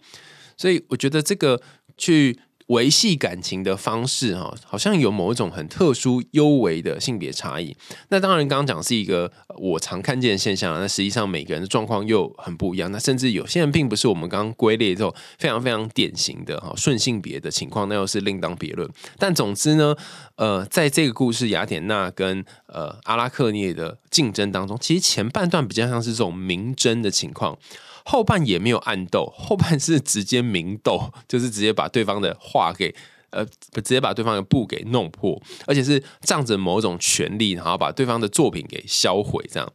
[0.56, 1.62] 所以我觉得这个
[1.98, 2.40] 去。
[2.74, 7.76] 维系感情的方式，哈，好像有某一种很特殊、优微的性别差异。
[8.10, 10.74] 那当然，刚刚讲是一个我常看见的现象。
[10.80, 12.92] 那实际上，每个人的状况又很不一样。
[12.92, 18.90] 那甚至有些人并不是我们刚刚归类这种非常非常典型的哈顺性别的情况，那又是另当别论。
[19.20, 19.96] 但总之呢，
[20.36, 27.58] 呃，在这个故事雅典娜跟呃阿拉克涅的竞争当中，其实前半段比较像是这种明争的情况。
[28.06, 32.94] 后半也没有暗斗，后半是直接明斗， 就是直接把对方的话给
[33.30, 39.44] 呃，直接把对方的布给弄破，而且是仗着某种权利，然后把对方的作品给销毁。
[39.52, 39.74] 这样，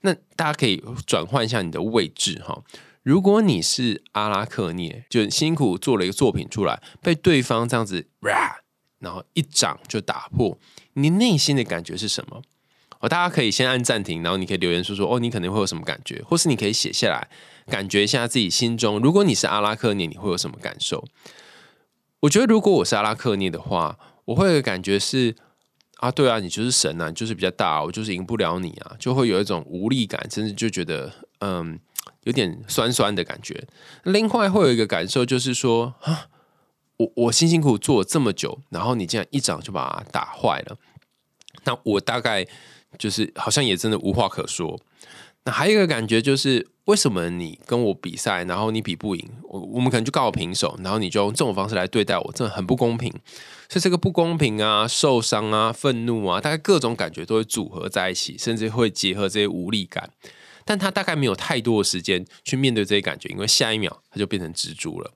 [0.00, 2.60] 那大家可以转换一下你的位置哈。
[3.04, 8.08] 如果你是阿拉克涅，就辛苦做了一个作品出来，被对方这样子，
[8.98, 10.58] 然后一掌就打破，
[10.94, 12.42] 你内心的感觉是什么？
[12.98, 17.28] 哦，大家可以先按暂停，然后你可以留言说说哦，你可能会有什么感觉，或是你可以写下来。
[17.66, 21.04] 感觉一下自己心中，如果你是阿拉克涅，你会有什么感受？
[22.20, 25.34] 我觉得，如果我是阿拉克涅的话，我会有感觉是
[25.96, 31.78] 啊，对啊，你就是神啊，就是比较大，我就是赢不了你啊，就会有一种无力感，甚至就觉得嗯
[32.24, 33.66] 有点酸酸的感觉。
[34.04, 36.28] 另外会有一个感受就是说啊，
[36.96, 40.76] 我我辛辛苦苦做了这么久，然后你竟然一掌就把它打坏了，
[41.64, 42.46] 那我大概
[42.98, 44.80] 就是好像也真的无话可说。
[45.46, 53.08] 那还有一个感觉就是，为什么你跟我比赛，然后你比不赢，我我们可能就告我平手，然后你就用这种方式来对待我，真的很不公平。
[53.68, 60.10] 所以这个不公平啊、受伤啊、愤怒啊，大概各种感觉都会组合在一起，甚至会结合这些无力感。
[60.64, 65.12] 但他大概没有太多的时间去面对这些感觉，因为下一秒他就变成蜘蛛了。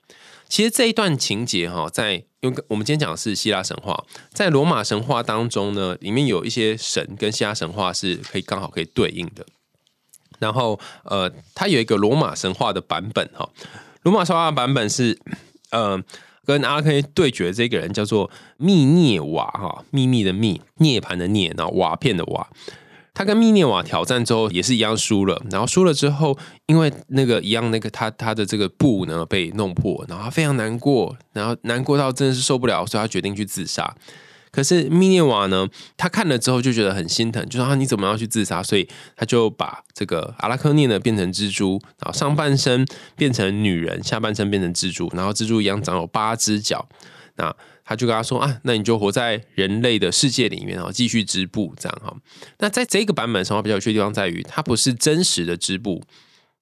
[0.49, 9.45] 其实这一段情节哈，在因为我们今天讲的是希腊神话，在罗马神话当中呢，里面有一些神跟希腊神话是可以刚好可以对应的。
[10.40, 13.48] 然后，呃，它有一个罗马神话的版本哈。
[14.03, 15.16] 罗马神话的版本是，
[15.70, 16.03] 呃，
[16.44, 22.48] 跟阿 K 对决这个人叫做密涅瓦哈，秘密的密，涅盘的涅，然后瓦片的瓦。
[23.12, 25.42] 他跟密涅瓦挑战之后也是一样输了。
[25.50, 33.94] 然后输了之后，因为那个一样那个他他的这个布呢被弄破，然后他非常难过，然后难过到真的是受不了，所以他决定去自杀。
[34.52, 35.68] 可是密涅瓦呢？
[35.96, 42.84] 他看了之后就觉得很心疼，就说：“啊，你怎么要去自杀？”所以他就把这个阿拉克涅呢变成蜘蛛，然后上半身
[43.16, 46.88] 变成女人，下半身变成蜘蛛，然后蜘蛛一样长有八只脚。
[47.36, 52.16] 那他就跟他说：“啊，那你就活在人类的世界里面，然后继续织布，这样哈。”
[52.58, 56.02] 那在这个版本上，比较有趣的地方在于，它不是真实的织布。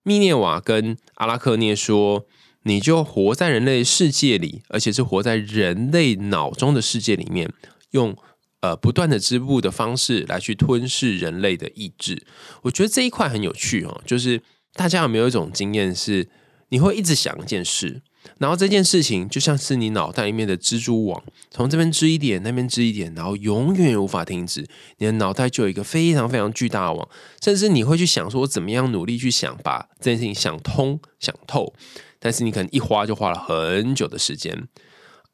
[0.02, 2.26] 密涅瓦跟阿拉克涅说。
[2.64, 7.50] 你就活在人类世界里，而且是活在人类脑中的世界里面，
[7.90, 8.16] 用
[8.60, 12.26] 呃不断的织布的方式来去吞噬人类的意志。
[12.62, 14.42] 我觉得这一块很有趣哦，就是
[14.74, 16.28] 大家有没有一种经验是，
[16.70, 18.02] 你会一直想一件事，
[18.38, 24.66] 然后这件事情就像是你脑袋里面的蜘蛛网，从这边织一点，那边织一点，然后永远无法停止。
[24.98, 27.08] 你的脑袋就有一个非常非常巨大的网，
[27.42, 31.72] 甚至你会去想说，我怎么样努力去想把这件事情想通、想透。
[32.20, 34.66] 但是你可能一花就花了很久的时间。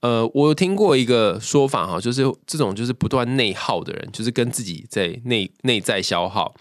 [0.05, 6.55] 呃，我听过一个说法哈，就是这种就是不断内耗的人，就是跟自己在内内在消耗、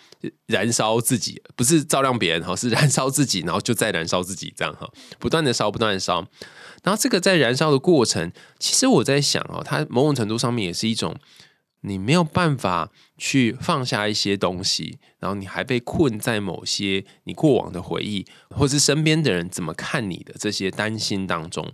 [0.45, 6.25] 燃烧自己，不是照亮别人哈，是燃烧自己，然后就再燃烧自己这样哈，不断的烧，不断的烧。
[6.83, 11.13] 然后这个在燃烧的过程，其实我在想哦，它某种程度上面也是一种。
[11.85, 21.73] 你没有办法去放下一些东西，然后你还被困在某些你过往的回忆，或是身边的人怎么看你的这些担心当中。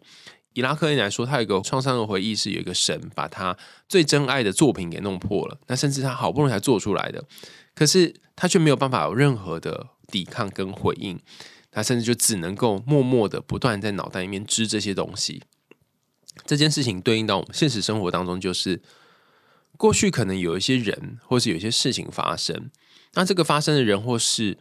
[0.54, 3.58] 伊拉克人来说，他有一个创伤的回忆，是有一个神把他
[3.88, 5.58] 最珍爱的作品给弄破了。
[5.68, 7.24] 那甚至他好不容易才做出来的，
[7.76, 11.20] 可是他却没有办法有任何的抵抗跟回应。
[11.72, 15.44] 他甚至就只能够默默的不断在脑袋里面织这些东西。
[16.46, 18.82] 这件事情对应到我们现实生活当中，就是。
[19.78, 22.70] 过去可能有一些人，或是有一些事情发生，
[23.14, 24.58] 那这个发生的人或事，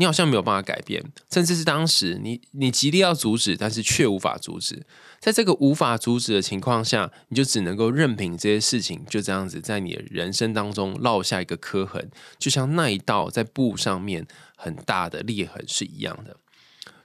[0.00, 4.86] 你好像没有办法改变，甚至是当时你你极力要阻止，但是却无法阻止。
[5.20, 16.38] 在这个无法阻止的情况下，你就只能够任凭这些事情就这样子在你的人生当中烙下一个刻痕，就像那一道在布上面很大的裂痕是一样的。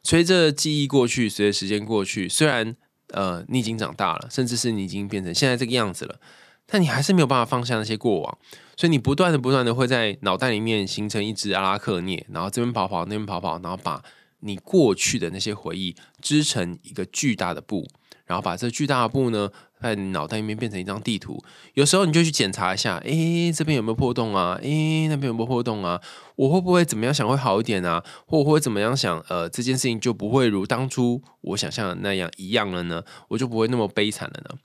[0.01, 2.73] 随着记忆过去，随着时间过去，虽然
[3.09, 6.17] 呃你已经长大了，甚至是你已经变成现在这个样子了。
[6.65, 8.37] 但你还是没有办法放下那些过往，
[8.77, 14.01] 所以你不断的、不断的会在脑袋里面形成一只阿拉克涅，然后这边跑跑，那边跑跑，然后把
[14.41, 17.87] 你过去的那些回忆织成一个巨大的布，
[18.25, 19.49] 然后把这巨大的布呢，
[19.81, 21.43] 在脑袋里面变成一张地图。
[21.73, 24.59] 有时候你就去检查一下，诶，这边有没有破洞啊？
[24.61, 25.99] 诶，那边有没有破洞啊？
[26.35, 28.03] 我会不会怎么样想会好一点啊？
[28.27, 29.19] 或会怎么样想？
[29.29, 33.03] 呃，这件事情就不会如当初我想象的那样一样了呢？
[33.29, 34.57] 我就不会那么悲惨了呢？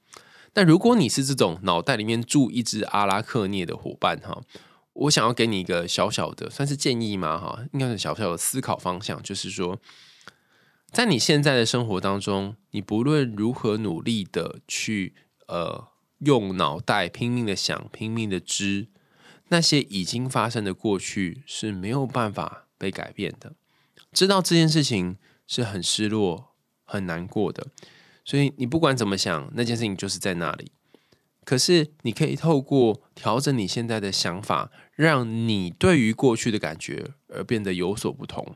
[0.53, 4.43] 但如果你是这种脑袋里面住一只阿拉克涅的伙伴哈，
[4.93, 7.39] 我想要给你一个小小的算是建议吗？
[7.39, 9.79] 哈，应该是小小的思考方向，就是说，
[10.91, 15.15] 在你现在的生活当中，你不论如何努力的去
[15.47, 18.89] 呃用脑袋拼命的想、拼命的知，
[19.49, 23.55] 那些已经发生的过去是没有办法被改变的。
[24.13, 27.69] 知道这件事情是很失落、很难过的。
[28.31, 30.71] 所以你不管怎么想，那件事情就是在那里。
[31.45, 38.55] 可是你可以透过调整你现在的想法，让你对于过去的感觉而变得有所不同。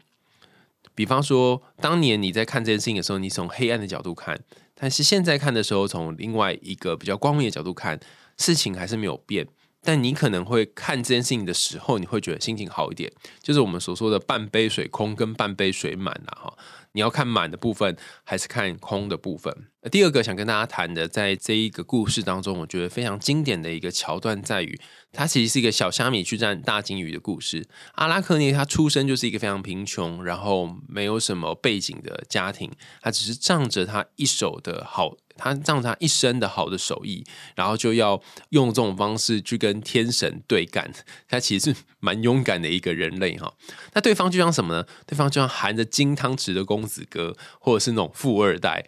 [0.94, 4.36] 比方说，当年你在看这件事情的时候，你从黑暗的角度看；
[4.76, 7.98] 但是现在看的时候，从另外一个比较光明的角度看，
[8.38, 9.48] 事情还是没有变。
[9.82, 13.12] 但你可能会看这件事情的时候，你会觉得心情好一点，
[13.42, 16.56] 就是我们所说的半杯水空跟半杯水满了，哈。
[16.94, 19.52] 你要看满的部分还是看空的部分？
[19.90, 24.80] 第二个想跟大家谈的，在这一个故事当中，我觉得非常经典的一个桥段在于，
[25.12, 27.66] 它其实是一个小虾米去战大鲸鱼的故事。
[27.94, 32.70] 阿拉克涅他出生就是一个非常贫穷，然后没有什么背景的家庭，
[33.02, 37.24] 他只是仗着他一手的好，他仗着他一身的好的手艺，
[37.54, 38.20] 然后就要
[38.50, 40.92] 用这种方式去跟天神对干。
[41.28, 43.52] 他其实是蛮勇敢的一个人类哈。
[43.92, 44.86] 那对方就像什么呢？
[45.06, 48.86] 对方就像含着金汤匙的公子哥，或者是那种富二代。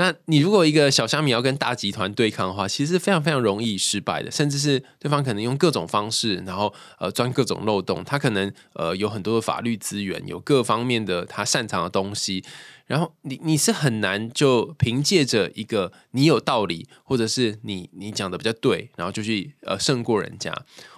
[0.00, 12.44] 那你如果一个小虾米要跟大集团对抗的话，其实非常非常容易失败的，甚至是对方可能用各种方式，然后呃钻各种漏洞，他可能呃有很多的法律资源，有各方面的他擅长的东西，
[12.88, 20.52] 然后你你是很难就凭借着一个你有道理，或者是你你讲的比较对，然后就去呃胜过人家。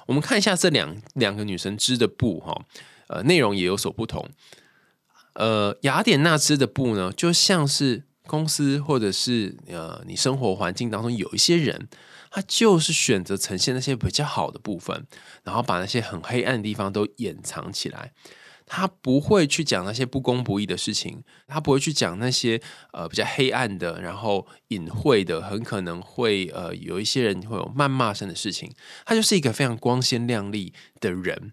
[0.06, 2.64] 我们看一下这两两个女生织的布哈，
[3.08, 4.26] 呃内容也有所不同。
[5.34, 8.04] 呃雅典娜织的布呢，就像是。
[8.26, 11.88] 公司或者是呃，你生活环境当中有一些人，
[12.30, 15.04] 他就是选择呈现那些比较好的部分，
[15.42, 18.12] 然后把那些很黑暗的地方都掩藏起来。
[18.72, 22.62] 他不会去讲那些不公不义的事情，他不会去讲那些
[22.92, 28.72] 呃比较黑暗的，然后隐晦的，很可能会呃有一些人会有谩骂声的事情。
[29.04, 31.52] 他就是一个非常光鲜亮丽的人，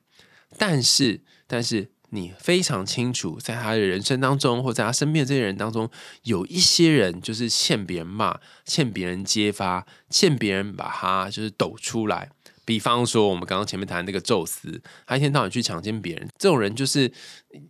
[0.59, 1.89] 但是，但是。
[2.11, 5.89] 你非常清楚，在他的人生当中，或在他身边的这些人当中，
[6.23, 12.29] 有一些人就是欠别人骂，欠别人揭发，欠别人把他就是抖出来。
[12.67, 17.09] 比方说，我们刚刚前面谈那个宙斯，他一天到晚去强奸别人，这种人就是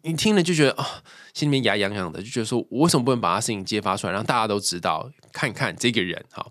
[0.01, 1.03] 你听了就觉得啊，
[1.35, 6.43] 心里面牙痒痒的，就觉得说我为什么不能把他事情揭发出来，让大家都知道，看看这个人哈。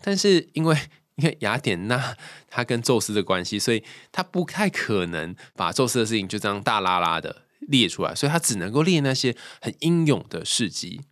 [0.00, 0.74] 但是因为
[1.16, 2.16] 因为雅典娜
[2.48, 11.02] 她跟宙斯的关系，所以她不太可能把宙斯的事情就这样大拉拉的列出来，所以她只能够列那些很英勇的事迹。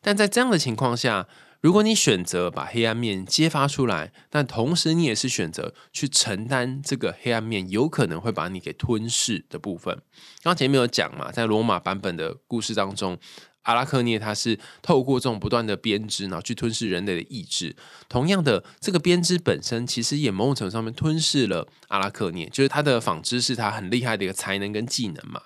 [0.00, 1.26] 但在这样的情况下，
[1.64, 10.02] 如果你选择把黑暗面揭发出来，但同时你也是选择去承担这个黑暗面有可能会把你给吞噬的部分。
[10.42, 13.18] 刚前面有讲嘛，在罗马版本的故事当中。
[13.62, 17.74] 阿拉克涅他是透过这种不断的编织，然后去吞噬人类的意志。
[18.10, 25.40] 同样的，这个编织本身其实也某种程度上面吞噬了阿拉克涅，就是他的纺织是他很厉害的一个才能跟技能嘛。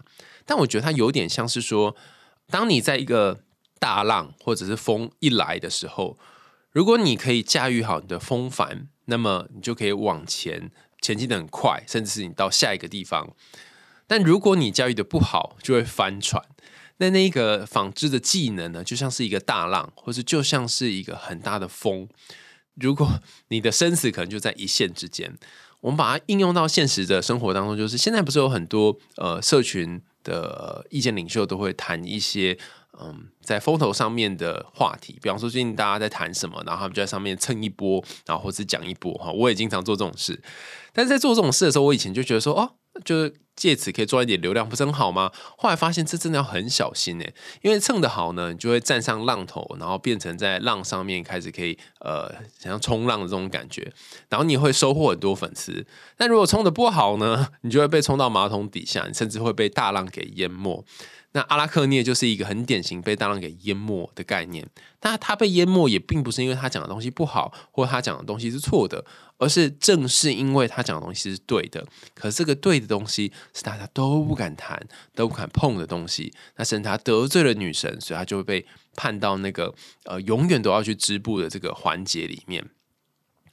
[0.45, 1.95] 但我觉得他有点像是说，
[2.51, 3.39] 当你在一个
[3.79, 6.18] 大浪或者是风一来的时候，
[6.72, 10.70] 如果你可以驾驭好你的风帆，那么你就可以往前
[11.01, 13.35] 前进的很快，甚至是你到下一个地方。
[14.07, 16.43] 但如果你驾驭的不好，就会翻船。
[17.01, 22.09] 那那个纺织的技能呢，就像是一个大浪，或是就像是一个很大的风。
[22.74, 25.37] 如果你的生死可能就在一线之间，
[25.81, 32.59] 我们把它应用到现实的生活当中，就是现在不是有很多呃社群的意见领袖都会谈一些
[33.01, 39.30] 嗯在风头上面的话题，比方说最近大家在谈什么，然后他们就在上面蹭一波，然后或是讲一波哈。
[39.32, 40.40] 我也经常做这种事，
[40.92, 42.74] 但是在做这种事的时候，我以前就觉得说哦。
[43.05, 45.30] 就是借此可以赚一点流量，不是很好吗？
[45.57, 47.32] 后来发现这真的要很小心哎，
[47.62, 52.28] 因为蹭的好呢，你就会站上浪头，然后变成在浪上面开始可以呃，
[52.59, 53.92] 像冲浪的这种感觉，
[54.28, 55.86] 然后你会收获很多粉丝。
[56.16, 60.84] 但如果冲的不好呢，你就会被冲到马桶底下，你甚至会被大浪给淹没。
[61.33, 64.66] 那阿拉克涅就是一个很典型被大浪给淹没的概念，
[65.03, 69.05] 那他被淹没也并不是因为他讲的东西不好，或他讲的东西是错的，
[69.37, 74.81] 而是正是因为他讲的东西是对的，可是这个对的东西是大家都不敢谈、
[75.14, 78.66] 都不敢碰的东西，那甚至他得罪了女神，所以他就会被
[78.97, 79.74] 判到那个
[80.05, 82.64] 呃永远都要去织布的这个环节里面。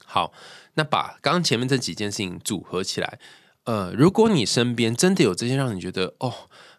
[0.06, 0.32] 好，
[0.76, 3.20] 那把刚刚前面这几件事情组合起来，
[3.66, 6.34] 呃，如果你身边真的有这些让你觉得哦。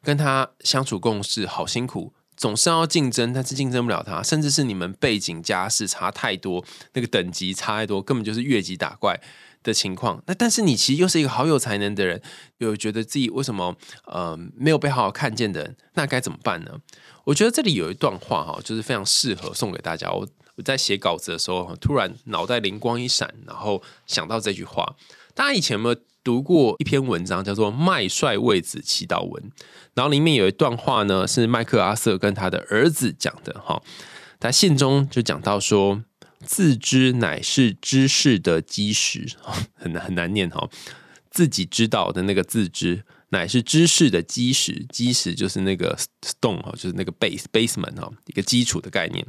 [0.06, 9.20] 跟他相处共事好辛苦，总是要竞争，但是竞争不了他，甚至是你们背景家世差太多，那个等级差太多，根本就是越级打怪
[9.64, 10.22] 的情况。
[10.28, 12.22] 那但是你其实又是一个好有才能的人，
[12.58, 16.78] 又觉得自己为什么呃没有被好好看见的人，那该怎么办呢？
[17.24, 20.08] 我觉得这里有一段话哈，就是非常适合送给大家。
[20.12, 24.94] 我我在写稿子的时候，突然脑袋灵光一闪，然后想到这句话。
[25.34, 25.96] 大家以前有没有
[26.26, 29.40] 读过一篇文章，叫做《麦帅为子祈祷文》？
[29.94, 33.80] 然后里面有一段话呢，是麦克阿瑟跟他的儿子讲的哈。
[34.40, 36.02] 他信中就讲到说
[36.44, 39.24] ：“自知乃是知识的基石，
[39.72, 40.68] 很难很难念哈。
[41.30, 44.84] 自己知道的那个自知，乃是知识的基石。
[44.88, 49.24] 基石就是那个 stone 哈，就是那个 base basement 哈，一个基础的概念。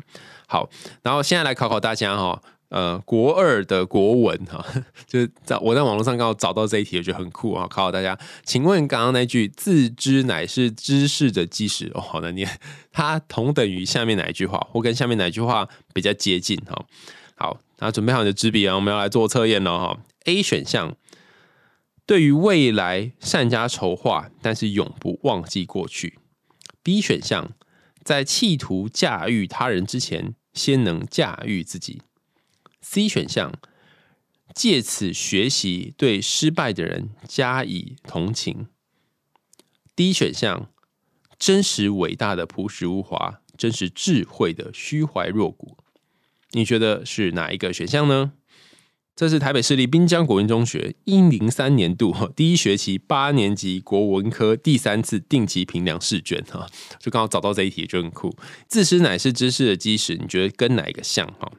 [0.48, 0.68] 好，
[1.04, 4.66] 然后现在来考考大家哈，呃国二的国文哈，
[5.08, 8.18] 就是在我在网络上刚好找到这一题，我觉得很酷啊，考考大家。
[8.44, 12.50] 请问刚刚那句“自知乃是知识的基石”，哦，好难念，
[12.92, 16.58] 它同等于下面哪一句话，或跟下面哪一句话比较接近？
[16.66, 16.86] 哈，
[17.36, 19.98] 好，那准备好你的纸笔啊，我们要来做测验了哈。
[20.26, 20.96] A 选项，
[22.06, 26.20] 对于未来善加筹划，但是永不忘记过去。
[26.84, 27.52] B 选项，
[28.04, 32.02] 在企图驾驭他人之前，先能驾驭自己。
[32.82, 33.54] C 选项，
[34.54, 38.68] 借此学习对失败的人加以同情。
[39.96, 40.70] D 选项，
[41.38, 45.78] 真实伟大的朴实无华，真实智慧的虚怀若谷。
[46.52, 48.34] 你觉得是哪一个选项呢？
[49.16, 56.70] 这是台北市立滨江国文中学一零三年度第一学期八年级国文科第三次定期评量试卷哈，
[57.00, 58.38] 就刚好找到这一题，就很酷。
[58.68, 61.52] 自私乃是知识的基石，你觉得跟哪一个像哈？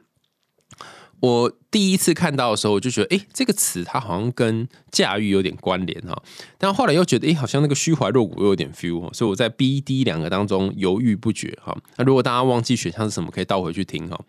[1.21, 6.21] 我第一次看到的时候，我就觉得，哎，这个词它好像跟驾驭有点关联哈。
[6.57, 11.77] 但后来又觉得，哎，好像那个虚怀若谷又有点 feel，所以我在 B、D 两个当中犹豫不决哈。
[11.97, 14.19] 那如果大家忘记选项是什么，可以倒回去听哈。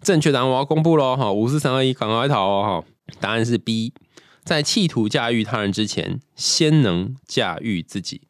[0.00, 3.14] 正确答案我要公布喽哈，五四三二一，赶快逃哦哈。
[3.20, 3.92] 答案是 B，
[4.44, 8.20] 在企图驾驭他人之前，先能驾驭自己。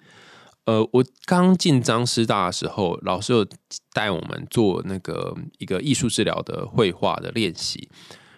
[0.69, 3.47] 呃，我刚进张师大的时候，老师有
[3.95, 7.89] 带我们做那个一个艺术治疗的绘画的练习，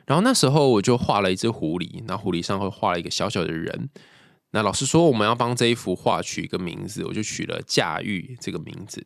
[0.06, 3.90] 然后那时候我就画了一只狐狸，那狐狸上会画了一个小小的人，
[4.52, 9.04] 那老师说我们要帮这一幅画取一个名字，我就取了驾驭这个名字。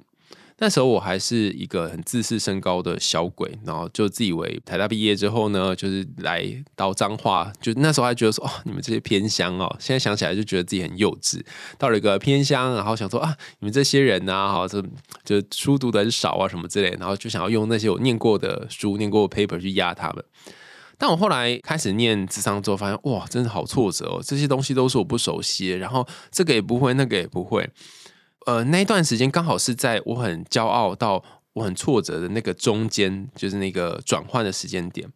[0.58, 11.44] 那时候我还是一个很自视身高的小鬼，然后就自以为台大毕业之后呢，就是来到彰化，就那时候还觉得说，哦，你们这些偏乡哦，现在想起来就觉得自己很幼稚。
[11.76, 14.80] 到了一个偏乡，然后想说啊，你们这些人呐，哈，就
[15.24, 20.24] 就书读的很少啊，什么之类，然后就想要用那些我念过的书、念过的 paper 去压他们。
[20.96, 27.68] 但我后来开始念智商之后，发现哇，真的好挫折哦，这些东西都是我不熟悉，然后这个也不会，那个也不会。
[28.46, 31.22] 呃，那一段时间刚好是在我很骄傲到
[31.54, 35.08] 我很挫折的那个中间，就是那个转换的时间点。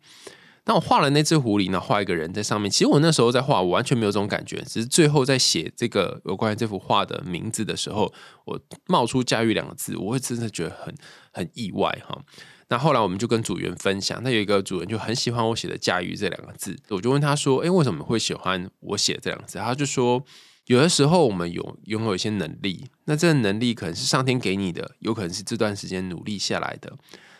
[0.64, 2.70] 那我画了那只狐狸，呢，画一个人在上面。
[2.70, 8.12] 其实我那时候在画，我完全没有这种感觉，只是最后在写这个有关于这幅画的名字的时候，
[8.44, 10.94] 我冒出“驾驭”两个字，我会真的觉得很
[11.32, 12.20] 很意外哈。
[12.68, 20.22] 那后来我们就跟组员分享，那有一个组员就很喜欢我写的“驾驭”这两个字，我就问他说：“哎，为什么会喜欢我写这两个字？”他就说。
[20.68, 26.94] 有的时候，我们有拥有一些能力，那这个能力可能是上天给你的，有可能是这段时间努力下来的。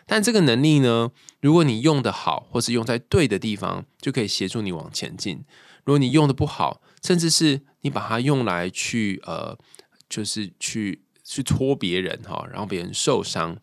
[0.07, 1.11] 但这个能力呢，
[1.43, 5.45] 如果你用的好，或是用在对的地方，就可以协助你往前进。
[5.85, 9.59] 如果你用的不好，甚至是你把它用来去呃，
[10.09, 13.59] 就是去去戳别人哈，让别人受伤，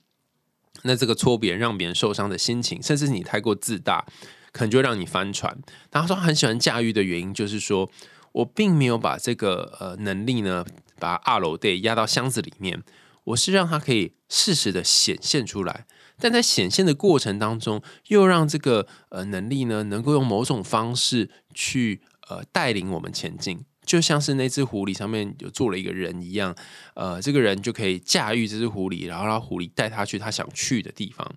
[0.83, 4.05] 那这个戳别人让别人受伤的心情，甚至你太过自大，
[4.51, 5.57] 可能就让你翻船。
[5.89, 7.89] 他说很喜欢驾驭的原因，就是说。
[8.35, 10.65] 我并没有把这个呃能力呢，
[10.99, 12.83] 把二楼对压到箱子里面，
[13.23, 15.85] 我是让它可以适时的显现出来，
[16.19, 26.53] 但在显现的过程当中，又让这个呃能力呢，能够用某种方式去呃带领我们前进，就像是那只狐狸上面有坐了一个人一样，
[26.95, 31.33] 呃，这个人就可以驾驭这只狐狸，然后让狐狸带他去他想去的地方，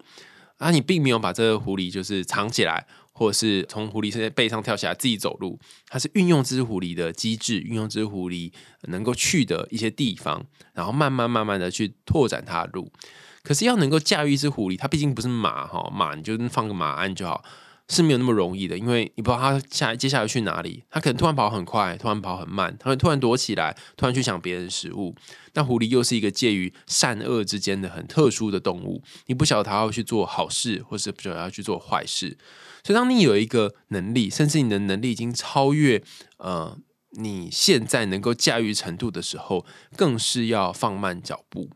[0.57, 2.89] 啊，你并没有把这个狐狸就是藏起来。
[3.19, 5.59] 或者是从狐狸身上背上跳下来自己走路，
[5.89, 8.53] 它是运用这只狐狸的机智，运用这只狐狸
[8.83, 12.93] 能够去的一些地方，然后慢慢慢慢的去拓展它的路。
[13.43, 17.43] 可是要能够驾驭一只狐狸，它毕竟不是马哈，马你就放个马鞍就好。
[17.91, 25.15] 是没有那么容易的，因为你不知道它下接下来去哪里，它可能突然跑很快，突然跑很慢，它会突然躲起来，突然去抢别人食物。
[25.55, 32.37] 那狐狸又是一个介于善恶之间的很特殊的动物，你不晓得它要去做好事，或是不晓得要去做坏事。
[32.89, 36.03] 所以，当你有一个能力，甚至你的能力已经超越
[36.39, 36.75] 呃
[37.19, 41.69] 你现在能够驾驭程度的时候，更是要放慢脚步。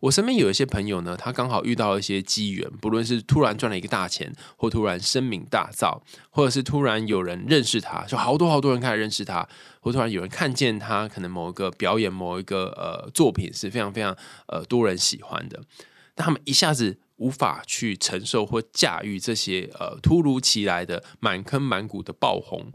[0.00, 9.48] 我身边有一些朋友呢，他刚好遇到一些机缘，不论是突然赚了一个大钱，或突然声名大噪，或者是突然有人认识他，就好多好多人开始认识他，
[9.80, 14.16] 或突然有人看见他，可能某一个表演、某一个呃作品是非常非常
[14.48, 15.62] 呃多人喜欢的，
[16.16, 22.72] 但他们一下子无法去承受或驾驭这些呃突如其来的满坑满谷的爆红。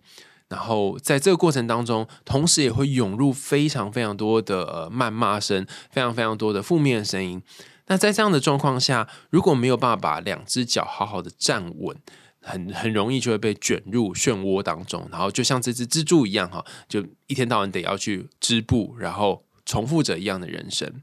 [0.47, 7.41] 然后在这个过程当中，同时也会涌入非常非常多的呃谩骂声，非常非常多的负面声音。
[7.87, 11.97] 那在这样的状况下，如果没有办法把两只脚好好的站稳，
[12.41, 15.07] 很很容易就会被卷入漩涡当中。
[15.11, 21.01] 然后就像这只蜘蛛一样，哈，就一天到晚得要去织布，然后重复着一样的人生。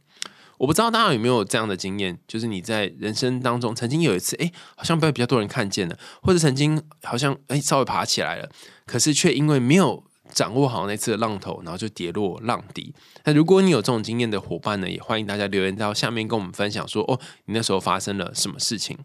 [0.63, 8.49] 我不知道大家有没有这样的经验，就是你在人生当中曾经有一次，哎，好像被比较多人看见了，或者曾经好像哎稍微爬起来了，
[8.87, 12.95] 可是却因为没有掌握好那次的浪头，然后就跌落浪底。
[13.25, 18.97] 那如果你有这种经验的伙伴呢，也欢迎大家留言到下面跟我们分享，说哦，你那时候发生了什么事情。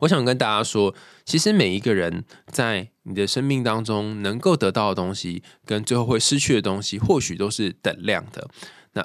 [0.00, 8.48] 我想跟大家说，其实每一个人在你的生命当中能够得到的东西，跟最后会失去的东西，或许都是等量的。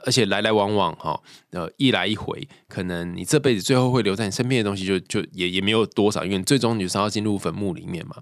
[0.05, 1.19] 而且来来往往哈，
[1.51, 8.15] 呃，一来一回，可能你这辈子最后会留在你身边的东西，就就也也没有多少，因为最终你是要进入坟墓里面嘛。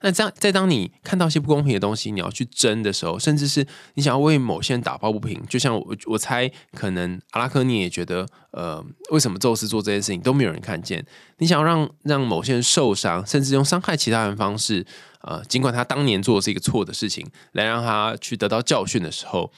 [0.00, 11.04] 那这样，在当你看到一些不公平的东西，你要去争的时候，甚至是你想要为某些人打抱不平，就像我我猜，可能阿拉克尼也觉得，呃，为什么宙斯做这件事情都没有人看见？
[11.38, 14.86] 你想要让让某些人受伤，甚至用伤害其他人方式，
[15.22, 19.52] 呃，尽管他当年做的是一个错的事情，来让他去得到教训的时候。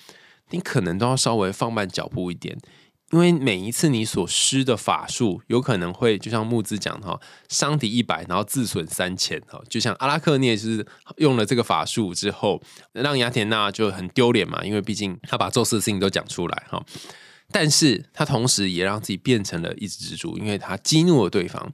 [0.51, 2.59] 你可能都要稍微放慢脚步一点，
[3.11, 9.61] 因为每一次你所施的法术，有可能会就像木子讲的哈，伤敌一百，然后自损三千哈。
[9.69, 10.87] 就像阿拉克涅是
[11.17, 16.85] 用了这个法术之后，让雅典娜就很丢脸嘛，因为毕竟他把宙斯的事情都讲出来哈。
[17.51, 21.73] 但是他同时也让自己变成了一只蜘蛛，因为他激怒了对方，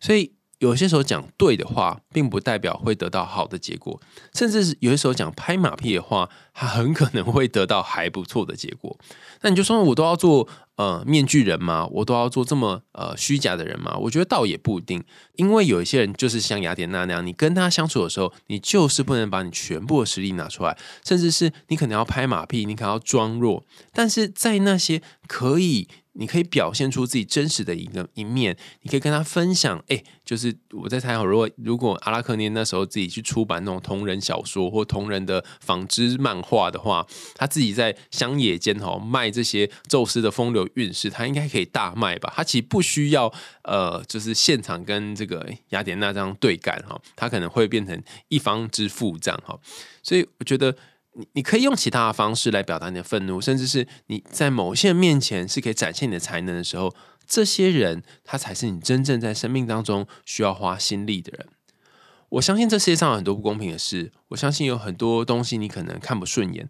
[0.00, 0.35] 所以。
[0.58, 4.00] 有些时候讲对的话，并不代表会得到好的结果，
[4.34, 8.96] 甚至是有些时候讲拍马屁的话，它很可能会得到还不错的结果。
[9.42, 11.86] 那你就说我都要做呃面具人吗？
[11.90, 13.96] 我都要做这么呃虚假的人吗？
[13.98, 15.04] 我觉得倒也不一定，
[15.34, 25.88] 因为有一些人就是像雅典娜那样，你跟他相处的时候，你就是不能把你全部的实力拿出来，甚至是你可能要拍马屁，你可能要装弱，但是在那些可以。
[26.18, 29.78] 你可以表现出自己真实的一个一面，你可以跟他分享。
[29.88, 42.32] 哎，就是我在猜，如果如果阿拉克涅那时候自己去出版那种同人小说或同人的纺织漫画的话，他自己在乡野间哈卖这些宙斯的风流韵事，他应该可以大卖吧？
[42.34, 43.30] 他其实不需要
[43.64, 49.54] 呃，就是现场跟这个雅典娜这样对干哈，他可能会变成一方之富这样哈。
[50.02, 50.74] 所以我觉得。
[51.18, 56.94] 你你可以用其他的方式来表达你的愤怒，甚至是你在某些人面前是可以展现你的才能的时候，
[57.26, 61.48] 这些人他才是你真正在生命当中需要花心力的人。
[62.28, 66.68] 我相信这世界上有很多不公平的事，我相信有很多东西你可能看不顺眼，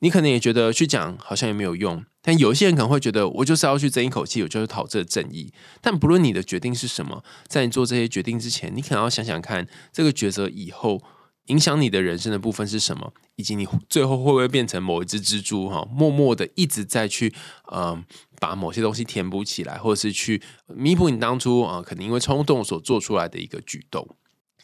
[0.00, 2.04] 你可能也觉得去讲好像也没有用。
[2.20, 5.52] 但有一些人可能会觉得，我就是要去争一口气，我就是讨这个正义。
[5.80, 11.02] 但不论你的决定是什么，在你做这些决定之前，你可能要想想看，这个抉择以后。
[11.46, 13.12] 影响你的人生的部分是什么？
[13.36, 15.68] 以及你最后会不会变成某一只蜘蛛？
[15.68, 17.34] 哈，默默的一直在去，
[17.72, 18.04] 嗯，
[18.40, 24.08] 把某些东西填补起来，或者是去弥补你当初啊，可能因为冲动所做出来的一个举动。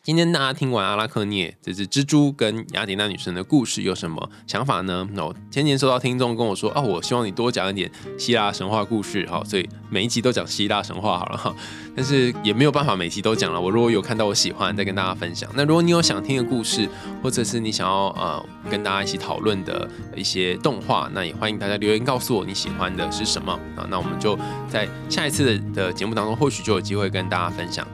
[0.02, 5.06] 今天大家听完阿拉克涅这只蜘蛛跟雅典娜女神的故事有什么想法呢？
[5.12, 11.54] 那我前年收到听众跟我说，哦，我希望你多讲一点希腊神话故事，哈，所以每一集都讲希腊神话好了哈。
[11.94, 13.60] 但是也没有办法每集都讲了。
[13.60, 15.50] 我如果有看到我喜欢，再跟大家分享。
[15.54, 16.88] 那如果你有想听的故事，
[17.22, 19.86] 或者是你想要呃跟大家一起讨论的
[20.16, 23.86] 一些动画，那也欢迎大家留言告诉我你喜欢的是什么啊？
[23.90, 24.34] 那我们就
[24.66, 27.86] 在下一次的节目当中，或许就有机会跟大家分享。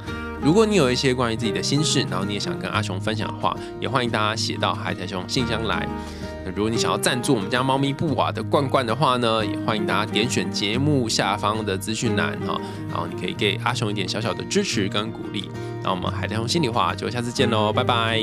[0.47, 5.85] 如果你有一些关于自己的心事，然后你也想跟阿雄分享的话，也欢迎大家写到海苔熊信箱来。
[6.45, 15.51] 那如果你想要赞助我们家猫咪布瓦的罐罐的话呢，也欢迎大家点选节目下方的资讯栏哈，然后你可以给阿雄一点小小的支持跟鼓励。
[15.83, 18.23] 那我们海苔熊心里话就下次见喽，拜拜。